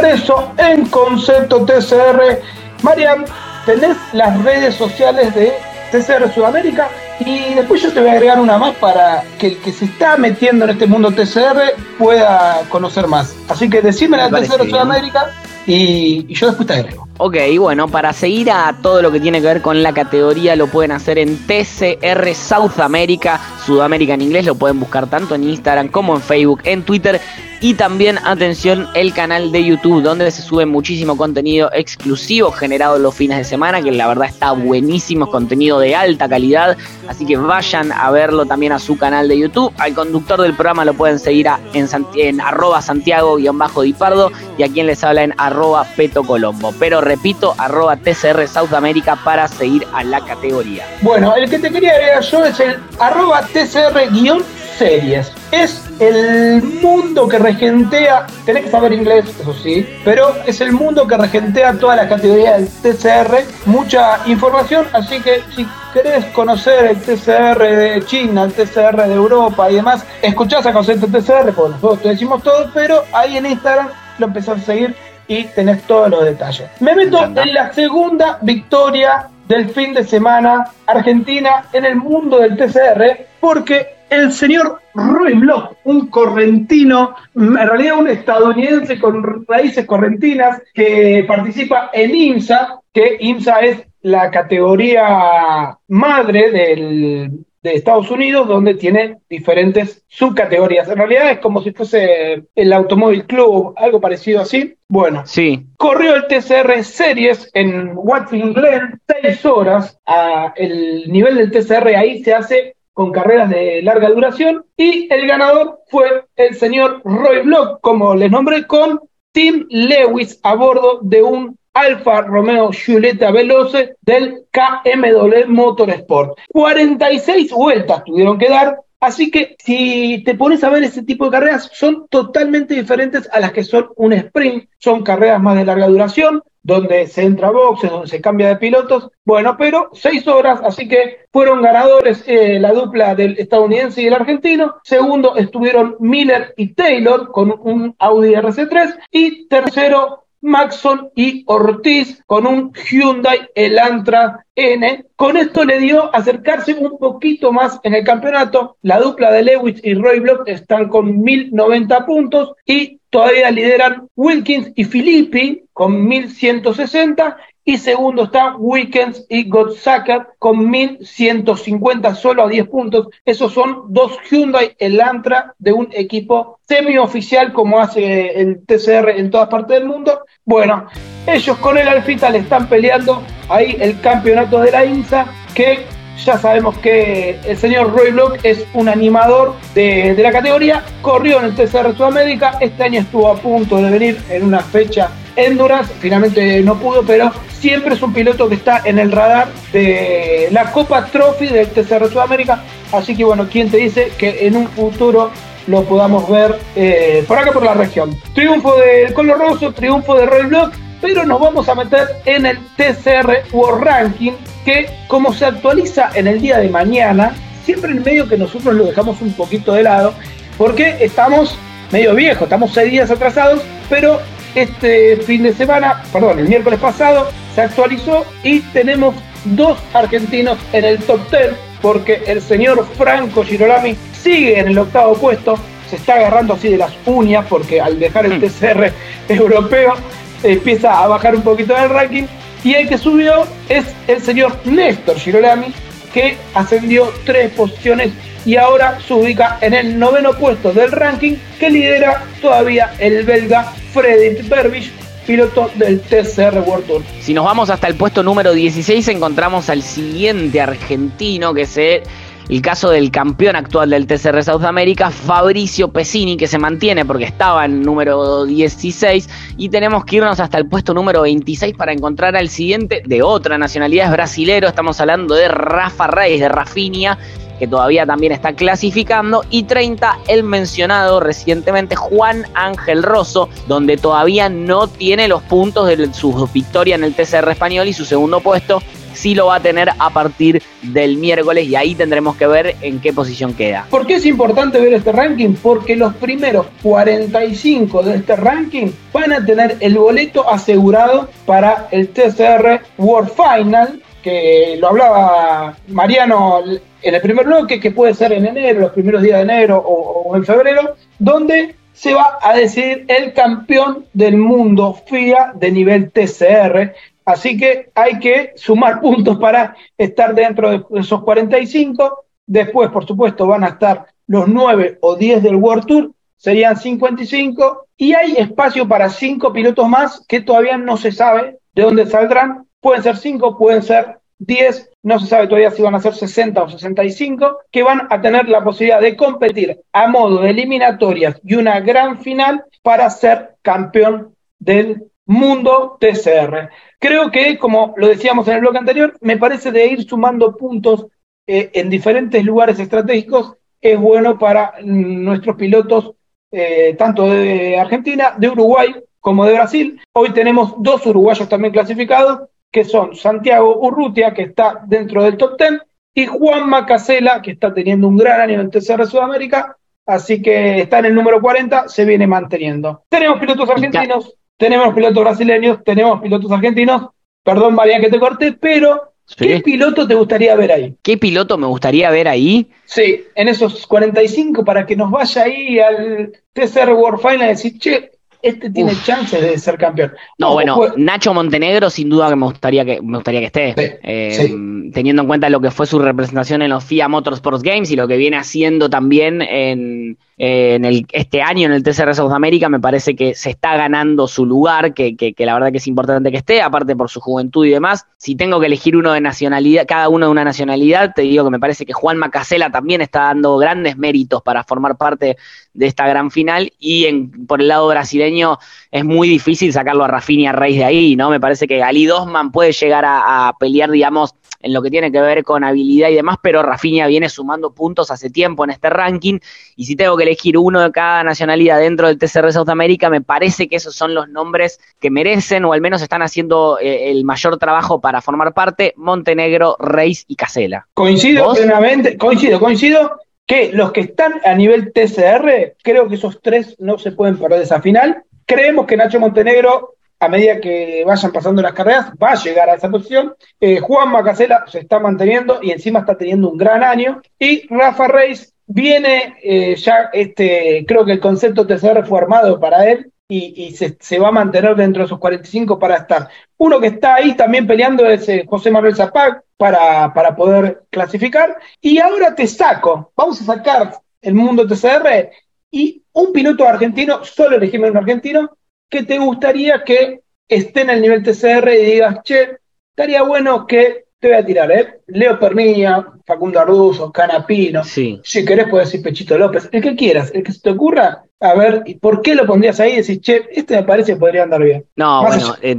Regreso 0.00 0.52
en 0.56 0.86
Concepto 0.86 1.64
TCR. 1.64 2.40
Marian, 2.82 3.24
tenés 3.66 3.96
las 4.12 4.42
redes 4.42 4.74
sociales 4.74 5.34
de 5.34 5.52
TCR 5.90 6.32
Sudamérica 6.32 6.88
y 7.20 7.54
después 7.54 7.82
yo 7.82 7.92
te 7.92 8.00
voy 8.00 8.10
a 8.10 8.12
agregar 8.12 8.40
una 8.40 8.58
más 8.58 8.76
para 8.76 9.24
que 9.38 9.48
el 9.48 9.58
que 9.58 9.72
se 9.72 9.86
está 9.86 10.16
metiendo 10.16 10.64
en 10.64 10.70
este 10.70 10.86
mundo 10.86 11.10
TCR 11.10 11.74
pueda 11.98 12.62
conocer 12.68 13.08
más. 13.08 13.34
Así 13.48 13.68
que 13.68 13.82
decime 13.82 14.16
la 14.16 14.28
TCR 14.28 14.68
Sudamérica 14.68 15.30
y, 15.66 16.26
y 16.28 16.34
yo 16.34 16.48
después 16.48 16.66
te 16.66 16.74
agrego. 16.74 17.07
Ok, 17.20 17.36
bueno, 17.58 17.88
para 17.88 18.12
seguir 18.12 18.48
a 18.48 18.72
todo 18.80 19.02
lo 19.02 19.10
que 19.10 19.18
tiene 19.18 19.40
que 19.40 19.48
ver 19.48 19.60
con 19.60 19.82
la 19.82 19.92
categoría 19.92 20.54
lo 20.54 20.68
pueden 20.68 20.92
hacer 20.92 21.18
en 21.18 21.36
TCR 21.36 22.32
South 22.32 22.78
America, 22.78 23.40
Sudamérica 23.66 24.14
en 24.14 24.22
inglés, 24.22 24.46
lo 24.46 24.54
pueden 24.54 24.78
buscar 24.78 25.08
tanto 25.08 25.34
en 25.34 25.42
Instagram 25.42 25.88
como 25.88 26.14
en 26.14 26.22
Facebook, 26.22 26.60
en 26.62 26.84
Twitter 26.84 27.20
y 27.60 27.74
también, 27.74 28.18
atención, 28.24 28.86
el 28.94 29.12
canal 29.12 29.50
de 29.50 29.64
YouTube, 29.64 30.00
donde 30.00 30.30
se 30.30 30.42
sube 30.42 30.64
muchísimo 30.64 31.16
contenido 31.16 31.68
exclusivo 31.72 32.52
generado 32.52 33.00
los 33.00 33.16
fines 33.16 33.36
de 33.38 33.42
semana, 33.42 33.82
que 33.82 33.90
la 33.90 34.06
verdad 34.06 34.28
está 34.28 34.52
buenísimo, 34.52 35.28
contenido 35.28 35.80
de 35.80 35.96
alta 35.96 36.28
calidad. 36.28 36.76
Así 37.08 37.26
que 37.26 37.36
vayan 37.36 37.90
a 37.90 38.12
verlo 38.12 38.46
también 38.46 38.70
a 38.70 38.78
su 38.78 38.96
canal 38.96 39.26
de 39.26 39.38
YouTube. 39.40 39.72
Al 39.78 39.92
conductor 39.92 40.40
del 40.40 40.54
programa 40.54 40.84
lo 40.84 40.94
pueden 40.94 41.18
seguir 41.18 41.48
en, 41.72 41.88
en 42.14 42.40
arroba 42.40 42.80
Santiago-Dipardo 42.80 44.30
y 44.56 44.62
a 44.62 44.68
quien 44.68 44.86
les 44.86 45.02
habla 45.02 45.24
en 45.24 45.34
arroba 45.36 45.84
Peto 45.96 46.22
Colombo. 46.22 46.72
Pero 46.78 47.00
repito, 47.08 47.54
arroba 47.56 47.96
TCR 47.96 48.46
South 48.46 48.74
America 48.74 49.16
para 49.24 49.48
seguir 49.48 49.86
a 49.94 50.04
la 50.04 50.20
categoría. 50.20 50.84
Bueno, 51.00 51.34
el 51.34 51.48
que 51.48 51.58
te 51.58 51.70
quería 51.70 51.92
agregar 51.92 52.22
yo 52.22 52.44
es 52.44 52.60
el 52.60 52.76
arroba 52.98 53.42
TCR-series. 53.42 55.32
Es 55.50 55.82
el 55.98 56.62
mundo 56.62 57.26
que 57.26 57.38
regentea, 57.38 58.26
tenés 58.44 58.66
que 58.66 58.70
saber 58.70 58.92
inglés, 58.92 59.24
eso 59.40 59.54
sí, 59.54 59.88
pero 60.04 60.34
es 60.46 60.60
el 60.60 60.72
mundo 60.72 61.06
que 61.06 61.16
regentea 61.16 61.72
toda 61.72 61.96
la 61.96 62.06
categoría 62.06 62.58
del 62.58 62.68
TCR, 62.68 63.44
mucha 63.64 64.20
información, 64.26 64.86
así 64.92 65.18
que 65.20 65.42
si 65.56 65.66
querés 65.94 66.26
conocer 66.26 66.84
el 66.84 67.00
TCR 67.00 67.58
de 67.58 68.02
China, 68.04 68.44
el 68.44 68.52
TCR 68.52 69.08
de 69.08 69.14
Europa 69.14 69.70
y 69.70 69.76
demás, 69.76 70.04
escuchás 70.20 70.66
a 70.66 70.72
Concepto 70.74 71.06
TCR, 71.06 71.52
porque 71.54 71.72
nosotros 71.72 72.02
te 72.02 72.08
decimos 72.10 72.42
todo, 72.42 72.70
pero 72.74 73.02
ahí 73.12 73.38
en 73.38 73.46
Instagram 73.46 73.88
lo 74.18 74.26
empezás 74.26 74.58
a 74.60 74.64
seguir 74.64 74.94
y 75.28 75.44
tenés 75.44 75.82
todos 75.82 76.10
los 76.10 76.24
detalles. 76.24 76.68
Me 76.80 76.94
meto 76.94 77.22
en 77.24 77.54
la 77.54 77.72
segunda 77.72 78.38
victoria 78.42 79.28
del 79.46 79.70
fin 79.70 79.94
de 79.94 80.04
semana 80.04 80.72
argentina 80.86 81.64
en 81.72 81.84
el 81.84 81.96
mundo 81.96 82.38
del 82.38 82.56
TCR 82.56 83.26
porque 83.40 83.98
el 84.10 84.32
señor 84.32 84.80
Roy 84.94 85.34
Block, 85.34 85.76
un 85.84 86.08
correntino, 86.08 87.14
en 87.34 87.54
realidad 87.54 87.98
un 87.98 88.08
estadounidense 88.08 88.98
con 88.98 89.46
raíces 89.46 89.86
correntinas 89.86 90.62
que 90.72 91.24
participa 91.28 91.90
en 91.92 92.14
IMSA, 92.14 92.80
que 92.92 93.18
IMSA 93.20 93.60
es 93.60 93.82
la 94.02 94.30
categoría 94.30 95.76
madre 95.88 96.50
del, 96.50 97.44
de 97.68 97.76
Estados 97.76 98.10
Unidos, 98.10 98.48
donde 98.48 98.74
tiene 98.74 99.18
diferentes 99.28 100.04
subcategorías. 100.08 100.88
En 100.88 100.98
realidad 100.98 101.30
es 101.30 101.38
como 101.38 101.62
si 101.62 101.72
fuese 101.72 102.44
el 102.54 102.72
Automóvil 102.72 103.24
Club, 103.24 103.74
algo 103.76 104.00
parecido 104.00 104.40
así. 104.40 104.74
Bueno, 104.88 105.22
sí. 105.26 105.66
corrió 105.76 106.14
el 106.14 106.26
TCR 106.26 106.82
Series 106.82 107.50
en 107.54 107.92
Watson 107.94 108.54
Glen, 108.54 109.00
seis 109.06 109.44
horas. 109.44 109.98
A 110.06 110.52
el 110.56 111.10
nivel 111.10 111.36
del 111.36 111.50
TCR 111.50 111.88
ahí 111.96 112.22
se 112.22 112.34
hace 112.34 112.74
con 112.92 113.12
carreras 113.12 113.48
de 113.50 113.80
larga 113.82 114.08
duración 114.10 114.64
y 114.76 115.06
el 115.12 115.28
ganador 115.28 115.78
fue 115.88 116.24
el 116.34 116.56
señor 116.56 117.00
Roy 117.04 117.42
Block, 117.42 117.80
como 117.80 118.16
les 118.16 118.30
nombré, 118.30 118.66
con 118.66 119.00
Tim 119.32 119.66
Lewis 119.68 120.40
a 120.42 120.56
bordo 120.56 120.98
de 121.02 121.22
un 121.22 121.56
Alfa 121.74 122.22
Romeo 122.22 122.70
Giulietta 122.72 123.30
Veloce 123.30 123.96
del 124.02 124.46
KMW 124.50 125.48
Motorsport. 125.48 126.38
46 126.48 127.52
vueltas 127.52 128.04
tuvieron 128.04 128.38
que 128.38 128.48
dar, 128.48 128.80
así 129.00 129.30
que 129.30 129.56
si 129.58 130.22
te 130.24 130.34
pones 130.34 130.64
a 130.64 130.70
ver 130.70 130.82
ese 130.82 131.02
tipo 131.02 131.26
de 131.26 131.30
carreras, 131.32 131.70
son 131.72 132.08
totalmente 132.08 132.74
diferentes 132.74 133.28
a 133.32 133.40
las 133.40 133.52
que 133.52 133.64
son 133.64 133.88
un 133.96 134.12
sprint, 134.12 134.68
son 134.78 135.02
carreras 135.02 135.40
más 135.40 135.56
de 135.56 135.64
larga 135.64 135.86
duración, 135.86 136.42
donde 136.68 137.06
se 137.06 137.22
entra 137.22 137.48
a 137.48 137.52
donde 137.52 138.08
se 138.08 138.20
cambia 138.20 138.48
de 138.48 138.56
pilotos. 138.56 139.10
Bueno, 139.24 139.56
pero 139.56 139.88
seis 139.94 140.28
horas, 140.28 140.60
así 140.62 140.86
que 140.86 141.26
fueron 141.32 141.62
ganadores 141.62 142.22
eh, 142.26 142.58
la 142.60 142.72
dupla 142.72 143.14
del 143.14 143.38
estadounidense 143.38 144.02
y 144.02 144.06
el 144.06 144.14
argentino. 144.14 144.76
Segundo 144.84 145.36
estuvieron 145.36 145.96
Miller 145.98 146.52
y 146.58 146.74
Taylor 146.74 147.30
con 147.30 147.58
un 147.62 147.94
Audi 147.98 148.34
RC3. 148.34 148.98
Y 149.10 149.48
tercero, 149.48 150.24
Maxon 150.40 151.10
y 151.14 151.44
Ortiz 151.46 152.22
con 152.26 152.46
un 152.46 152.72
Hyundai 152.72 153.48
Elantra 153.54 154.44
N. 154.54 155.04
Con 155.16 155.36
esto 155.36 155.64
le 155.64 155.78
dio 155.78 156.14
acercarse 156.14 156.74
un 156.74 156.98
poquito 156.98 157.52
más 157.52 157.80
en 157.82 157.94
el 157.94 158.04
campeonato. 158.04 158.76
La 158.82 159.00
dupla 159.00 159.30
de 159.32 159.42
Lewis 159.42 159.80
y 159.82 159.94
Roy 159.94 160.20
Block 160.20 160.42
están 160.46 160.88
con 160.88 161.22
1090 161.22 162.06
puntos 162.06 162.52
y 162.64 162.98
todavía 163.10 163.50
lideran 163.50 164.08
Wilkins 164.16 164.72
y 164.74 164.84
Filippi 164.84 165.64
con 165.72 166.06
1160 166.06 167.36
y 167.68 167.76
segundo 167.76 168.24
están 168.24 168.54
Weekends 168.56 169.26
y 169.28 169.46
Godsucker 169.46 170.28
con 170.38 170.70
1150 170.70 172.14
solo 172.14 172.44
a 172.44 172.48
10 172.48 172.66
puntos. 172.66 173.08
Esos 173.26 173.52
son 173.52 173.92
dos 173.92 174.12
Hyundai 174.30 174.74
Elantra 174.78 175.54
de 175.58 175.74
un 175.74 175.86
equipo 175.92 176.60
semioficial 176.66 177.52
como 177.52 177.78
hace 177.78 178.40
el 178.40 178.64
TCR 178.64 179.10
en 179.10 179.30
todas 179.30 179.50
partes 179.50 179.80
del 179.80 179.86
mundo. 179.86 180.22
Bueno, 180.46 180.86
ellos 181.26 181.58
con 181.58 181.76
el 181.76 181.86
Alfita 181.88 182.30
le 182.30 182.38
están 182.38 182.70
peleando 182.70 183.22
ahí 183.50 183.76
el 183.78 184.00
campeonato 184.00 184.60
de 184.60 184.70
la 184.70 184.86
INSA 184.86 185.26
que 185.54 185.84
ya 186.24 186.38
sabemos 186.38 186.76
que 186.78 187.38
el 187.44 187.56
señor 187.56 187.92
Roy 187.92 188.10
Block 188.10 188.38
es 188.42 188.64
un 188.74 188.88
animador 188.88 189.54
de, 189.74 190.14
la 190.18 190.32
categoría, 190.32 190.84
corrió 191.02 191.38
en 191.38 191.46
el 191.46 191.54
TCR 191.54 191.96
Sudamérica, 191.96 192.58
este 192.60 192.82
año 192.82 193.00
estuvo 193.00 193.28
a 193.28 193.36
punto 193.36 193.76
de 193.76 193.90
venir 193.90 194.18
en 194.28 194.44
una 194.44 194.60
fecha 194.60 195.10
Endurance, 195.36 195.94
finalmente 196.00 196.60
no 196.62 196.76
pudo, 196.78 197.02
pero 197.04 197.30
siempre 197.48 197.94
es 197.94 198.02
un 198.02 198.12
piloto 198.12 198.48
que 198.48 198.56
está 198.56 198.82
en 198.84 198.98
el 198.98 199.12
radar 199.12 199.48
de 199.72 200.48
la 200.50 200.72
Copa 200.72 201.06
Trophy 201.06 201.46
del 201.46 201.68
TCR 201.68 202.08
Sudamérica, 202.10 202.62
así 202.92 203.16
que 203.16 203.24
bueno, 203.24 203.46
¿quién 203.50 203.70
te 203.70 203.76
dice 203.76 204.10
que 204.18 204.46
en 204.46 204.56
un 204.56 204.66
futuro 204.68 205.30
lo 205.68 205.84
podamos 205.84 206.28
ver 206.28 206.58
eh, 206.74 207.24
por 207.28 207.38
acá 207.38 207.52
por 207.52 207.64
la 207.64 207.74
región? 207.74 208.18
Triunfo 208.34 208.76
del 208.76 209.14
Color 209.14 209.38
Rosso, 209.38 209.72
triunfo 209.72 210.16
de 210.16 210.26
Roy 210.26 210.46
Block, 210.46 210.72
pero 211.00 211.24
nos 211.24 211.40
vamos 211.40 211.68
a 211.68 211.74
meter 211.74 212.08
en 212.24 212.46
el 212.46 212.58
TCR 212.76 213.44
World 213.52 213.84
Ranking, 213.84 214.32
que 214.64 214.86
como 215.06 215.32
se 215.32 215.46
actualiza 215.46 216.10
en 216.14 216.26
el 216.26 216.40
día 216.40 216.58
de 216.58 216.68
mañana, 216.68 217.34
siempre 217.64 217.92
en 217.92 218.02
medio 218.02 218.28
que 218.28 218.36
nosotros 218.36 218.74
lo 218.74 218.84
dejamos 218.86 219.20
un 219.20 219.32
poquito 219.32 219.74
de 219.74 219.82
lado, 219.84 220.14
porque 220.56 220.96
estamos 221.00 221.56
medio 221.92 222.14
viejos, 222.14 222.42
estamos 222.42 222.72
seis 222.72 222.90
días 222.90 223.10
atrasados, 223.10 223.62
pero 223.88 224.20
este 224.54 225.16
fin 225.18 225.42
de 225.42 225.52
semana, 225.52 226.02
perdón, 226.12 226.40
el 226.40 226.48
miércoles 226.48 226.80
pasado, 226.80 227.28
se 227.54 227.62
actualizó 227.62 228.24
y 228.42 228.60
tenemos 228.60 229.14
dos 229.44 229.78
argentinos 229.92 230.58
en 230.72 230.84
el 230.84 230.98
top 230.98 231.20
10, 231.30 231.50
porque 231.80 232.22
el 232.26 232.42
señor 232.42 232.86
Franco 232.96 233.44
Girolami 233.44 233.96
sigue 234.12 234.58
en 234.58 234.68
el 234.68 234.78
octavo 234.78 235.14
puesto, 235.14 235.56
se 235.88 235.96
está 235.96 236.14
agarrando 236.14 236.54
así 236.54 236.68
de 236.68 236.78
las 236.78 236.92
uñas, 237.06 237.46
porque 237.48 237.80
al 237.80 237.98
dejar 237.98 238.26
el 238.26 238.40
TCR 238.40 238.92
europeo 239.28 239.94
empieza 240.42 241.02
a 241.02 241.06
bajar 241.06 241.34
un 241.34 241.42
poquito 241.42 241.74
del 241.74 241.90
ranking, 241.90 242.24
y 242.64 242.74
el 242.74 242.88
que 242.88 242.98
subió 242.98 243.44
es 243.68 243.84
el 244.06 244.20
señor 244.20 244.56
Néstor 244.64 245.18
Girolami, 245.18 245.72
que 246.12 246.36
ascendió 246.54 247.12
tres 247.24 247.50
posiciones 247.52 248.12
y 248.44 248.56
ahora 248.56 248.98
se 249.06 249.14
ubica 249.14 249.58
en 249.60 249.74
el 249.74 249.98
noveno 249.98 250.32
puesto 250.32 250.72
del 250.72 250.90
ranking 250.90 251.36
que 251.58 251.70
lidera 251.70 252.24
todavía 252.40 252.92
el 252.98 253.24
belga 253.24 253.72
Fredrik 253.92 254.48
Berbich, 254.48 254.90
piloto 255.26 255.70
del 255.74 256.00
TCR 256.00 256.60
World 256.66 256.86
Tour. 256.86 257.02
Si 257.20 257.34
nos 257.34 257.44
vamos 257.44 257.68
hasta 257.68 257.86
el 257.88 257.94
puesto 257.94 258.22
número 258.22 258.52
16 258.52 259.06
encontramos 259.08 259.68
al 259.68 259.82
siguiente 259.82 260.60
argentino 260.60 261.52
que 261.52 261.66
se 261.66 262.02
el 262.48 262.62
caso 262.62 262.90
del 262.90 263.10
campeón 263.10 263.56
actual 263.56 263.90
del 263.90 264.06
TCR 264.06 264.42
South 264.42 264.64
America, 264.64 265.10
Fabricio 265.10 265.88
Pesini, 265.88 266.36
que 266.36 266.46
se 266.46 266.58
mantiene 266.58 267.04
porque 267.04 267.24
estaba 267.24 267.64
en 267.64 267.82
número 267.82 268.44
16, 268.46 269.28
y 269.58 269.68
tenemos 269.68 270.04
que 270.04 270.16
irnos 270.16 270.40
hasta 270.40 270.56
el 270.56 270.66
puesto 270.66 270.94
número 270.94 271.22
26 271.22 271.76
para 271.76 271.92
encontrar 271.92 272.36
al 272.36 272.48
siguiente 272.48 273.02
de 273.04 273.22
otra 273.22 273.58
nacionalidad, 273.58 274.06
es 274.06 274.12
brasilero, 274.12 274.68
estamos 274.68 275.00
hablando 275.00 275.34
de 275.34 275.48
Rafa 275.48 276.06
Reyes, 276.06 276.40
de 276.40 276.48
Rafinha, 276.48 277.18
que 277.58 277.66
todavía 277.66 278.06
también 278.06 278.32
está 278.32 278.54
clasificando, 278.54 279.44
y 279.50 279.64
30 279.64 280.20
el 280.28 280.42
mencionado 280.42 281.20
recientemente 281.20 281.96
Juan 281.96 282.46
Ángel 282.54 283.02
Rosso, 283.02 283.50
donde 283.66 283.96
todavía 283.96 284.48
no 284.48 284.86
tiene 284.86 285.28
los 285.28 285.42
puntos 285.42 285.86
de 285.88 286.14
su 286.14 286.48
victoria 286.54 286.94
en 286.94 287.04
el 287.04 287.14
TCR 287.14 287.50
español 287.50 287.88
y 287.88 287.92
su 287.92 288.04
segundo 288.04 288.40
puesto 288.40 288.80
sí 289.18 289.34
lo 289.34 289.46
va 289.46 289.56
a 289.56 289.60
tener 289.60 289.90
a 289.98 290.10
partir 290.10 290.62
del 290.82 291.16
miércoles 291.16 291.66
y 291.66 291.74
ahí 291.74 291.94
tendremos 291.94 292.36
que 292.36 292.46
ver 292.46 292.76
en 292.80 293.00
qué 293.00 293.12
posición 293.12 293.52
queda. 293.54 293.86
¿Por 293.90 294.06
qué 294.06 294.14
es 294.14 294.26
importante 294.26 294.80
ver 294.80 294.94
este 294.94 295.12
ranking? 295.12 295.54
Porque 295.60 295.96
los 295.96 296.14
primeros 296.14 296.66
45 296.82 298.02
de 298.02 298.16
este 298.16 298.36
ranking 298.36 298.88
van 299.12 299.32
a 299.32 299.44
tener 299.44 299.76
el 299.80 299.98
boleto 299.98 300.48
asegurado 300.48 301.28
para 301.44 301.88
el 301.90 302.08
TCR 302.08 302.80
World 302.96 303.30
Final 303.30 304.02
que 304.22 304.76
lo 304.80 304.88
hablaba 304.88 305.76
Mariano 305.88 306.62
en 307.02 307.14
el 307.14 307.20
primer 307.20 307.46
bloque, 307.46 307.80
que 307.80 307.92
puede 307.92 308.14
ser 308.14 308.32
en 308.32 308.46
enero, 308.46 308.80
los 308.80 308.92
primeros 308.92 309.22
días 309.22 309.38
de 309.38 309.42
enero 309.42 309.78
o, 309.78 310.36
en 310.36 310.44
febrero, 310.44 310.94
donde 311.18 311.76
se 311.92 312.14
va 312.14 312.38
a 312.42 312.54
decidir 312.54 313.04
el 313.08 313.32
campeón 313.32 314.06
del 314.12 314.36
mundo 314.36 314.96
FIA 315.06 315.52
de 315.54 315.70
nivel 315.70 316.10
TCR. 316.10 316.94
Así 317.28 317.58
que 317.58 317.90
hay 317.94 318.18
que 318.20 318.54
sumar 318.56 319.00
puntos 319.02 319.38
para 319.38 319.76
estar 319.98 320.34
dentro 320.34 320.70
de 320.70 320.82
esos 320.98 321.22
45. 321.22 322.24
Después, 322.46 322.88
por 322.88 323.06
supuesto, 323.06 323.46
van 323.46 323.64
a 323.64 323.68
estar 323.68 324.06
los 324.26 324.48
9 324.48 324.96
o 325.02 325.14
10 325.14 325.42
del 325.42 325.56
World 325.56 325.84
Tour, 325.84 326.12
serían 326.38 326.78
55. 326.78 327.86
Y 327.98 328.14
hay 328.14 328.36
espacio 328.38 328.88
para 328.88 329.10
5 329.10 329.52
pilotos 329.52 329.86
más 329.86 330.24
que 330.26 330.40
todavía 330.40 330.78
no 330.78 330.96
se 330.96 331.12
sabe 331.12 331.58
de 331.74 331.82
dónde 331.82 332.06
saldrán. 332.06 332.66
Pueden 332.80 333.02
ser 333.02 333.18
5, 333.18 333.58
pueden 333.58 333.82
ser 333.82 334.20
10, 334.38 334.90
no 335.02 335.18
se 335.18 335.26
sabe 335.26 335.48
todavía 335.48 335.70
si 335.70 335.82
van 335.82 335.96
a 335.96 336.00
ser 336.00 336.14
60 336.14 336.62
o 336.62 336.70
65, 336.70 337.58
que 337.70 337.82
van 337.82 338.06
a 338.08 338.22
tener 338.22 338.48
la 338.48 338.64
posibilidad 338.64 339.02
de 339.02 339.16
competir 339.16 339.78
a 339.92 340.06
modo 340.06 340.40
de 340.40 340.50
eliminatorias 340.50 341.38
y 341.44 341.56
una 341.56 341.80
gran 341.80 342.20
final 342.20 342.64
para 342.82 343.10
ser 343.10 343.56
campeón 343.60 344.34
del 344.58 345.07
mundo 345.28 345.96
TCR. 346.00 346.70
Creo 346.98 347.30
que, 347.30 347.56
como 347.58 347.94
lo 347.96 348.08
decíamos 348.08 348.48
en 348.48 348.54
el 348.54 348.60
bloque 348.60 348.78
anterior, 348.78 349.16
me 349.20 349.36
parece 349.36 349.70
de 349.70 349.86
ir 349.86 350.02
sumando 350.02 350.56
puntos 350.56 351.06
eh, 351.46 351.70
en 351.74 351.88
diferentes 351.88 352.44
lugares 352.44 352.78
estratégicos 352.80 353.54
es 353.80 353.98
bueno 353.98 354.38
para 354.38 354.74
nuestros 354.82 355.56
pilotos, 355.56 356.12
eh, 356.50 356.94
tanto 356.98 357.30
de 357.30 357.78
Argentina, 357.78 358.34
de 358.36 358.48
Uruguay 358.48 358.94
como 359.20 359.44
de 359.44 359.54
Brasil. 359.54 360.00
Hoy 360.12 360.30
tenemos 360.30 360.74
dos 360.78 361.06
uruguayos 361.06 361.48
también 361.48 361.72
clasificados 361.72 362.48
que 362.70 362.84
son 362.84 363.14
Santiago 363.14 363.78
Urrutia, 363.80 364.34
que 364.34 364.42
está 364.42 364.82
dentro 364.86 365.22
del 365.22 365.36
top 365.36 365.58
10, 365.58 365.80
y 366.14 366.26
Juan 366.26 366.68
Macasela, 366.68 367.40
que 367.40 367.52
está 367.52 367.72
teniendo 367.72 368.08
un 368.08 368.18
gran 368.18 368.40
año 368.40 368.60
en 368.60 368.70
TCR 368.70 369.06
Sudamérica, 369.06 369.76
así 370.04 370.42
que 370.42 370.80
está 370.80 370.98
en 370.98 371.06
el 371.06 371.14
número 371.14 371.40
40, 371.40 371.88
se 371.88 372.04
viene 372.04 372.26
manteniendo. 372.26 373.04
Tenemos 373.08 373.38
pilotos 373.38 373.70
argentinos, 373.70 374.34
tenemos 374.58 374.94
pilotos 374.94 375.24
brasileños, 375.24 375.82
tenemos 375.84 376.20
pilotos 376.20 376.52
argentinos, 376.52 377.08
perdón 377.42 377.74
María 377.74 378.00
que 378.00 378.10
te 378.10 378.20
corté, 378.20 378.52
pero 378.52 379.14
¿Qué 379.36 379.60
piloto 379.60 380.08
te 380.08 380.14
gustaría 380.14 380.56
ver 380.56 380.72
ahí? 380.72 380.94
¿Qué 381.02 381.18
piloto 381.18 381.58
me 381.58 381.66
gustaría 381.66 382.10
ver 382.10 382.28
ahí? 382.28 382.68
Sí, 382.86 383.24
en 383.34 383.48
esos 383.48 383.86
45 383.86 384.64
para 384.64 384.86
que 384.86 384.96
nos 384.96 385.10
vaya 385.10 385.42
ahí 385.42 385.78
al 385.78 386.32
TCR 386.54 386.92
World 386.92 387.20
Final 387.20 387.42
y 387.42 387.48
decir, 387.48 387.78
che, 387.78 388.10
este 388.40 388.70
tiene 388.70 388.92
chances 389.04 389.40
de 389.40 389.58
ser 389.58 389.76
campeón. 389.76 390.12
No, 390.38 390.54
bueno, 390.54 390.78
Nacho 390.96 391.34
Montenegro 391.34 391.90
sin 391.90 392.08
duda 392.08 392.30
que 392.30 392.36
me 392.36 392.46
gustaría 392.46 392.84
que 392.84 393.02
me 393.02 393.18
gustaría 393.18 393.40
que 393.40 393.46
esté. 393.46 393.98
Eh, 394.02 394.90
teniendo 394.94 395.22
en 395.22 395.28
cuenta 395.28 395.50
lo 395.50 395.60
que 395.60 395.70
fue 395.70 395.86
su 395.86 395.98
representación 395.98 396.62
en 396.62 396.70
los 396.70 396.84
FIA 396.84 397.08
Motorsports 397.08 397.62
Games 397.62 397.90
y 397.90 397.96
lo 397.96 398.08
que 398.08 398.16
viene 398.16 398.38
haciendo 398.38 398.88
también 398.88 399.42
en, 399.42 400.18
en 400.40 400.84
el, 400.84 401.04
este 401.10 401.42
año 401.42 401.66
en 401.66 401.72
el 401.72 401.82
TCR 401.82 402.14
South 402.14 402.32
America, 402.32 402.68
me 402.68 402.78
parece 402.78 403.16
que 403.16 403.34
se 403.34 403.50
está 403.50 403.76
ganando 403.76 404.28
su 404.28 404.46
lugar, 404.46 404.94
que, 404.94 405.16
que, 405.16 405.34
la 405.44 405.54
verdad 405.54 405.72
que 405.72 405.78
es 405.78 405.86
importante 405.88 406.30
que 406.30 406.36
esté, 406.36 406.62
aparte 406.62 406.94
por 406.94 407.10
su 407.10 407.20
juventud 407.20 407.66
y 407.66 407.70
demás. 407.70 408.06
Si 408.18 408.36
tengo 408.36 408.60
que 408.60 408.66
elegir 408.66 408.96
uno 408.96 409.12
de 409.12 409.20
nacionalidad, 409.20 409.84
cada 409.88 410.08
uno 410.08 410.26
de 410.26 410.32
una 410.32 410.44
nacionalidad, 410.44 411.12
te 411.12 411.22
digo 411.22 411.44
que 411.44 411.50
me 411.50 411.58
parece 411.58 411.84
que 411.84 411.92
Juan 411.92 412.18
Macasela 412.18 412.70
también 412.70 413.00
está 413.00 413.22
dando 413.22 413.56
grandes 413.56 413.96
méritos 413.96 414.40
para 414.42 414.62
formar 414.62 414.96
parte 414.96 415.36
de 415.74 415.86
esta 415.86 416.06
gran 416.06 416.30
final 416.30 416.72
y 416.78 417.06
en, 417.06 417.46
por 417.46 417.60
el 417.60 417.66
lado 417.66 417.88
brasileño 417.88 418.58
es 418.92 419.04
muy 419.04 419.28
difícil 419.28 419.72
sacarlo 419.72 420.04
a 420.04 420.08
Rafinha 420.08 420.52
Reis 420.52 420.76
de 420.76 420.84
ahí, 420.84 421.16
¿no? 421.16 421.30
Me 421.30 421.40
parece 421.40 421.66
que 421.66 421.82
Ali 421.82 422.06
Dosman 422.06 422.52
puede 422.52 422.70
llegar 422.70 423.04
a, 423.04 423.48
a 423.48 423.52
pelear, 423.58 423.90
digamos, 423.90 424.34
en 424.60 424.72
lo 424.72 424.82
que 424.82 424.90
tiene 424.90 425.12
que 425.12 425.20
ver 425.20 425.44
con 425.44 425.62
habilidad 425.64 426.08
y 426.08 426.14
demás, 426.14 426.36
pero 426.42 426.62
Rafinha 426.62 427.06
viene 427.06 427.28
sumando 427.28 427.72
puntos 427.72 428.10
hace 428.10 428.30
tiempo 428.30 428.64
en 428.64 428.70
este 428.70 428.90
ranking 428.90 429.38
y 429.76 429.84
si 429.84 429.94
tengo 429.94 430.16
que 430.16 430.24
elegir 430.28 430.58
uno 430.58 430.80
de 430.80 430.92
cada 430.92 431.24
nacionalidad 431.24 431.78
dentro 431.78 432.06
del 432.06 432.18
TCR 432.18 432.52
South 432.52 432.68
America, 432.68 433.10
me 433.10 433.20
parece 433.20 433.68
que 433.68 433.76
esos 433.76 433.94
son 433.94 434.14
los 434.14 434.28
nombres 434.28 434.80
que 435.00 435.10
merecen 435.10 435.64
o 435.64 435.72
al 435.72 435.80
menos 435.80 436.02
están 436.02 436.22
haciendo 436.22 436.78
eh, 436.80 437.10
el 437.10 437.24
mayor 437.24 437.58
trabajo 437.58 438.00
para 438.00 438.20
formar 438.20 438.52
parte, 438.54 438.94
Montenegro, 438.96 439.76
Reis 439.78 440.24
y 440.28 440.36
Casela. 440.36 440.86
Coincido 440.94 441.52
plenamente, 441.54 442.16
coincido, 442.16 442.60
coincido 442.60 443.20
que 443.46 443.72
los 443.72 443.92
que 443.92 444.00
están 444.00 444.40
a 444.44 444.54
nivel 444.54 444.92
TCR, 444.92 445.76
creo 445.82 446.08
que 446.08 446.16
esos 446.16 446.40
tres 446.42 446.76
no 446.78 446.98
se 446.98 447.12
pueden 447.12 447.38
perder 447.38 447.62
esa 447.62 447.80
final. 447.80 448.22
Creemos 448.44 448.86
que 448.86 448.96
Nacho 448.96 449.18
Montenegro 449.18 449.94
a 450.20 450.28
medida 450.28 450.60
que 450.60 451.04
vayan 451.06 451.32
pasando 451.32 451.62
las 451.62 451.72
carreras, 451.72 452.10
va 452.20 452.32
a 452.32 452.42
llegar 452.42 452.68
a 452.68 452.74
esa 452.74 452.90
posición. 452.90 453.34
Eh, 453.60 453.78
Juan 453.78 454.10
Macasela 454.10 454.64
se 454.66 454.80
está 454.80 454.98
manteniendo 454.98 455.60
y 455.62 455.70
encima 455.70 456.00
está 456.00 456.16
teniendo 456.16 456.50
un 456.50 456.58
gran 456.58 456.82
año. 456.82 457.20
Y 457.38 457.66
Rafa 457.68 458.08
Reis 458.08 458.52
viene 458.68 459.34
eh, 459.42 459.74
ya, 459.76 460.10
este, 460.12 460.84
creo 460.86 461.04
que 461.04 461.12
el 461.12 461.20
concepto 461.20 461.66
TCR 461.66 462.06
fue 462.06 462.20
armado 462.20 462.60
para 462.60 462.88
él 462.88 463.10
y, 463.30 463.72
se, 463.72 464.18
va 464.18 464.28
a 464.28 464.32
mantener 464.32 464.74
dentro 464.74 465.02
de 465.02 465.06
esos 465.06 465.18
45 465.18 465.78
para 465.78 465.96
estar. 465.96 466.28
Uno 466.56 466.80
que 466.80 466.86
está 466.86 467.16
ahí 467.16 467.36
también 467.36 467.66
peleando 467.66 468.06
es 468.06 468.26
eh, 468.28 468.46
José 468.48 468.70
Manuel 468.70 468.96
Zapag 468.96 469.42
para, 469.56 470.14
para 470.14 470.34
poder 470.34 470.84
clasificar. 470.90 471.58
Y 471.80 471.98
ahora 471.98 472.34
te 472.34 472.46
saco, 472.46 473.12
vamos 473.16 473.40
a 473.42 473.44
sacar 473.44 474.00
el 474.22 474.34
mundo 474.34 474.66
TCR 474.66 475.30
y 475.70 476.02
un 476.12 476.32
piloto 476.32 476.66
argentino, 476.66 477.22
solo 477.24 477.56
elegimos 477.56 477.90
un 477.90 477.98
argentino, 477.98 478.56
que 478.88 479.02
te 479.02 479.18
gustaría 479.18 479.84
que 479.84 480.22
esté 480.48 480.82
en 480.82 480.90
el 480.90 481.02
nivel 481.02 481.22
TCR 481.22 481.68
y 481.74 481.84
digas, 481.84 482.22
che, 482.22 482.58
estaría 482.90 483.22
bueno 483.22 483.66
que 483.66 484.06
te 484.18 484.28
voy 484.28 484.36
a 484.38 484.46
tirar, 484.46 484.72
¿eh? 484.72 485.00
Leo 485.06 485.38
Pernilla, 485.38 486.17
Facundo 486.28 486.60
Arduzo, 486.60 487.10
Canapino. 487.10 487.82
Sí. 487.82 488.20
Si 488.22 488.44
querés 488.44 488.68
puedes 488.68 488.88
decir 488.88 489.02
Pechito 489.02 489.38
López, 489.38 489.66
el 489.72 489.80
que 489.80 489.96
quieras, 489.96 490.30
el 490.34 490.44
que 490.44 490.52
se 490.52 490.60
te 490.60 490.70
ocurra. 490.70 491.24
A 491.40 491.54
ver, 491.54 491.84
¿por 492.00 492.20
qué 492.20 492.34
lo 492.34 492.44
pondrías 492.44 492.78
ahí? 492.80 492.96
Decís, 492.96 493.20
che, 493.22 493.44
este 493.50 493.76
me 493.76 493.84
parece 493.84 494.12
que 494.12 494.18
podría 494.18 494.42
andar 494.42 494.62
bien. 494.62 494.84
No, 494.96 495.22
bueno, 495.22 495.54
eh, 495.62 495.74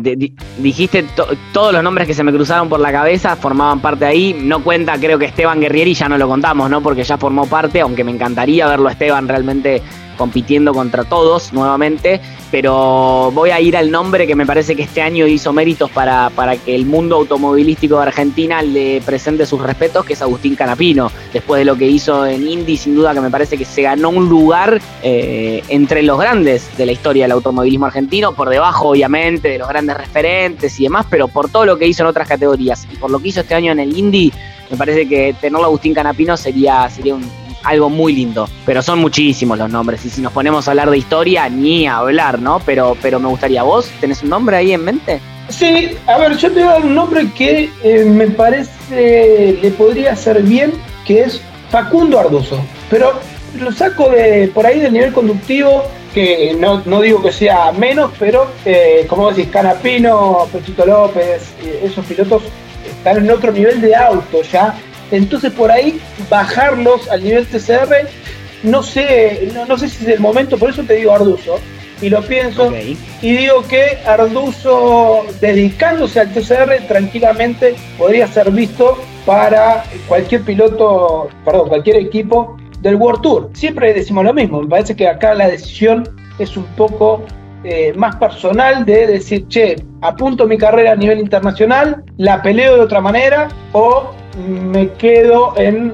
dijiste 0.57 1.05
todos 1.53 1.73
los 1.73 1.83
nombres 1.83 2.07
que 2.07 2.13
se 2.15 2.23
me 2.23 2.31
cruzaron 2.31 2.67
por 2.67 2.79
la 2.79 2.91
cabeza 2.91 3.35
formaban 3.35 3.79
parte 3.79 4.05
ahí. 4.05 4.35
No 4.41 4.63
cuenta, 4.63 4.97
creo 4.97 5.19
que 5.19 5.25
Esteban 5.25 5.59
Guerrieri 5.59 5.93
ya 5.93 6.09
no 6.09 6.17
lo 6.17 6.27
contamos, 6.27 6.67
¿no? 6.69 6.81
Porque 6.81 7.03
ya 7.03 7.17
formó 7.17 7.45
parte, 7.45 7.81
aunque 7.81 8.03
me 8.03 8.12
encantaría 8.12 8.67
verlo 8.67 8.89
a 8.89 8.93
Esteban 8.93 9.27
realmente 9.27 9.83
compitiendo 10.19 10.73
contra 10.73 11.05
todos 11.05 11.53
nuevamente, 11.53 12.19
pero 12.51 13.31
voy 13.33 13.51
a 13.51 13.62
ir 13.62 13.77
al 13.77 13.89
nombre 13.89 14.27
que 14.27 14.35
me 14.35 14.45
parece 14.45 14.75
que 14.75 14.81
este 14.83 15.01
año 15.01 15.25
hizo 15.25 15.53
méritos 15.53 15.89
para, 15.91 16.29
para 16.31 16.57
que 16.57 16.75
el 16.75 16.85
mundo 16.85 17.15
automovilístico 17.15 17.95
de 17.95 18.03
Argentina 18.03 18.62
le 18.62 18.99
presente 19.01 19.45
sus 19.45 19.62
respetos, 19.62 20.05
que 20.05 20.13
es 20.13 20.21
Agustín 20.21 20.38
Canapino. 20.56 21.12
Después 21.34 21.60
de 21.60 21.65
lo 21.65 21.75
que 21.75 21.88
hizo 21.88 22.25
en 22.25 22.47
Indy, 22.47 22.78
sin 22.78 22.95
duda 22.95 23.13
que 23.13 23.21
me 23.21 23.30
parece 23.30 23.58
que 23.58 23.65
se 23.65 23.82
ganó 23.82 24.10
un 24.10 24.30
lugar 24.30 24.82
eh, 25.04 25.63
entre 25.69 26.04
los 26.04 26.19
grandes 26.19 26.75
de 26.78 26.86
la 26.86 26.91
historia 26.91 27.25
del 27.25 27.32
automovilismo 27.34 27.86
argentino, 27.86 28.34
por 28.34 28.49
debajo 28.49 28.89
obviamente 28.89 29.49
de 29.49 29.58
los 29.58 29.67
grandes 29.67 29.97
referentes 29.97 30.80
y 30.80 30.84
demás, 30.84 31.06
pero 31.10 31.28
por 31.28 31.49
todo 31.49 31.65
lo 31.65 31.78
que 31.78 31.88
hizo 31.88 32.04
en 32.04 32.08
otras 32.08 32.28
categorías 32.28 32.88
y 32.91 32.95
por 32.95 33.12
lo 33.12 33.19
que 33.19 33.30
hizo 33.30 33.41
este 33.41 33.56
año 33.56 33.71
en 33.71 33.80
el 33.80 33.97
Indy, 33.97 34.32
me 34.71 34.78
parece 34.78 35.08
que 35.08 35.36
tenerlo 35.39 35.65
a 35.65 35.67
Agustín 35.67 35.93
Canapino 35.93 36.38
sería, 36.38 36.89
sería 36.89 37.15
un, 37.15 37.23
algo 37.63 37.89
muy 37.89 38.13
lindo. 38.13 38.47
Pero 38.65 38.82
son 38.82 38.99
muchísimos 38.99 39.58
los 39.58 39.69
nombres. 39.69 40.06
Y 40.06 40.10
si 40.10 40.21
nos 40.21 40.32
ponemos 40.32 40.67
a 40.67 40.71
hablar 40.71 40.89
de 40.89 40.97
historia, 40.97 41.49
ni 41.49 41.88
a 41.88 41.97
hablar, 41.97 42.39
¿no? 42.39 42.62
Pero, 42.65 42.95
pero 43.02 43.19
me 43.19 43.28
gustaría, 43.28 43.63
¿vos 43.63 43.89
tenés 43.99 44.23
un 44.23 44.30
nombre 44.30 44.58
ahí 44.58 44.71
en 44.71 44.84
mente? 44.84 45.19
Sí, 45.49 45.97
a 46.07 46.17
ver, 46.17 46.38
yo 46.38 46.51
te 46.51 46.59
voy 46.59 46.69
a 46.69 46.73
dar 46.73 46.85
un 46.85 46.95
nombre 46.95 47.27
que 47.35 47.69
eh, 47.83 48.05
me 48.05 48.27
parece 48.27 49.57
le 49.62 49.71
podría 49.71 50.15
ser 50.15 50.41
bien, 50.43 50.73
que 51.05 51.21
es 51.21 51.41
Facundo 51.69 52.19
Arduzo. 52.19 52.59
Pero 52.89 53.13
lo 53.59 53.71
saco 53.71 54.09
de 54.09 54.49
por 54.53 54.65
ahí 54.65 54.79
del 54.79 54.93
nivel 54.93 55.13
conductivo, 55.13 55.83
que 56.13 56.55
no, 56.57 57.01
digo 57.01 57.21
que 57.21 57.31
sea 57.31 57.71
menos, 57.71 58.12
pero 58.17 58.47
eh, 58.65 59.05
como 59.07 59.31
decís, 59.31 59.51
Canapino, 59.51 60.47
Pechito 60.51 60.85
López, 60.85 61.53
eh, 61.63 61.81
esos 61.83 62.05
pilotos 62.05 62.43
están 62.89 63.17
en 63.17 63.31
otro 63.31 63.51
nivel 63.51 63.81
de 63.81 63.95
auto 63.95 64.41
ya 64.41 64.75
entonces 65.12 65.51
por 65.51 65.71
ahí 65.71 65.99
bajarlos 66.29 67.09
al 67.09 67.23
nivel 67.23 67.47
TCR, 67.47 68.07
no 68.63 68.83
sé, 68.83 69.49
no, 69.67 69.77
sé 69.77 69.89
si 69.89 70.03
es 70.03 70.09
el 70.12 70.19
momento, 70.19 70.57
por 70.57 70.69
eso 70.69 70.83
te 70.83 70.95
digo 70.95 71.13
Arduzo, 71.13 71.59
y 72.01 72.09
lo 72.09 72.21
pienso, 72.21 72.71
y 73.21 73.31
digo 73.35 73.63
que 73.67 73.97
Arduzo 74.05 75.23
dedicándose 75.41 76.19
al 76.19 76.31
TCR 76.31 76.88
tranquilamente 76.88 77.75
podría 77.97 78.27
ser 78.27 78.51
visto 78.51 78.97
para 79.25 79.83
cualquier 80.07 80.41
piloto, 80.43 81.29
perdón, 81.43 81.69
cualquier 81.69 81.97
equipo 81.97 82.57
del 82.81 82.95
World 82.95 83.21
Tour. 83.21 83.49
Siempre 83.53 83.93
decimos 83.93 84.23
lo 84.23 84.33
mismo, 84.33 84.62
me 84.62 84.67
parece 84.67 84.95
que 84.95 85.07
acá 85.07 85.33
la 85.33 85.47
decisión 85.49 86.07
es 86.39 86.55
un 86.55 86.63
poco 86.77 87.23
eh, 87.63 87.93
más 87.95 88.15
personal 88.15 88.85
de 88.85 89.05
decir, 89.05 89.47
che, 89.49 89.75
apunto 90.01 90.47
mi 90.47 90.57
carrera 90.57 90.93
a 90.93 90.95
nivel 90.95 91.19
internacional, 91.19 92.03
la 92.17 92.41
peleo 92.41 92.75
de 92.75 92.81
otra 92.81 93.01
manera 93.01 93.49
o 93.73 94.12
me 94.47 94.89
quedo 94.93 95.53
en 95.57 95.93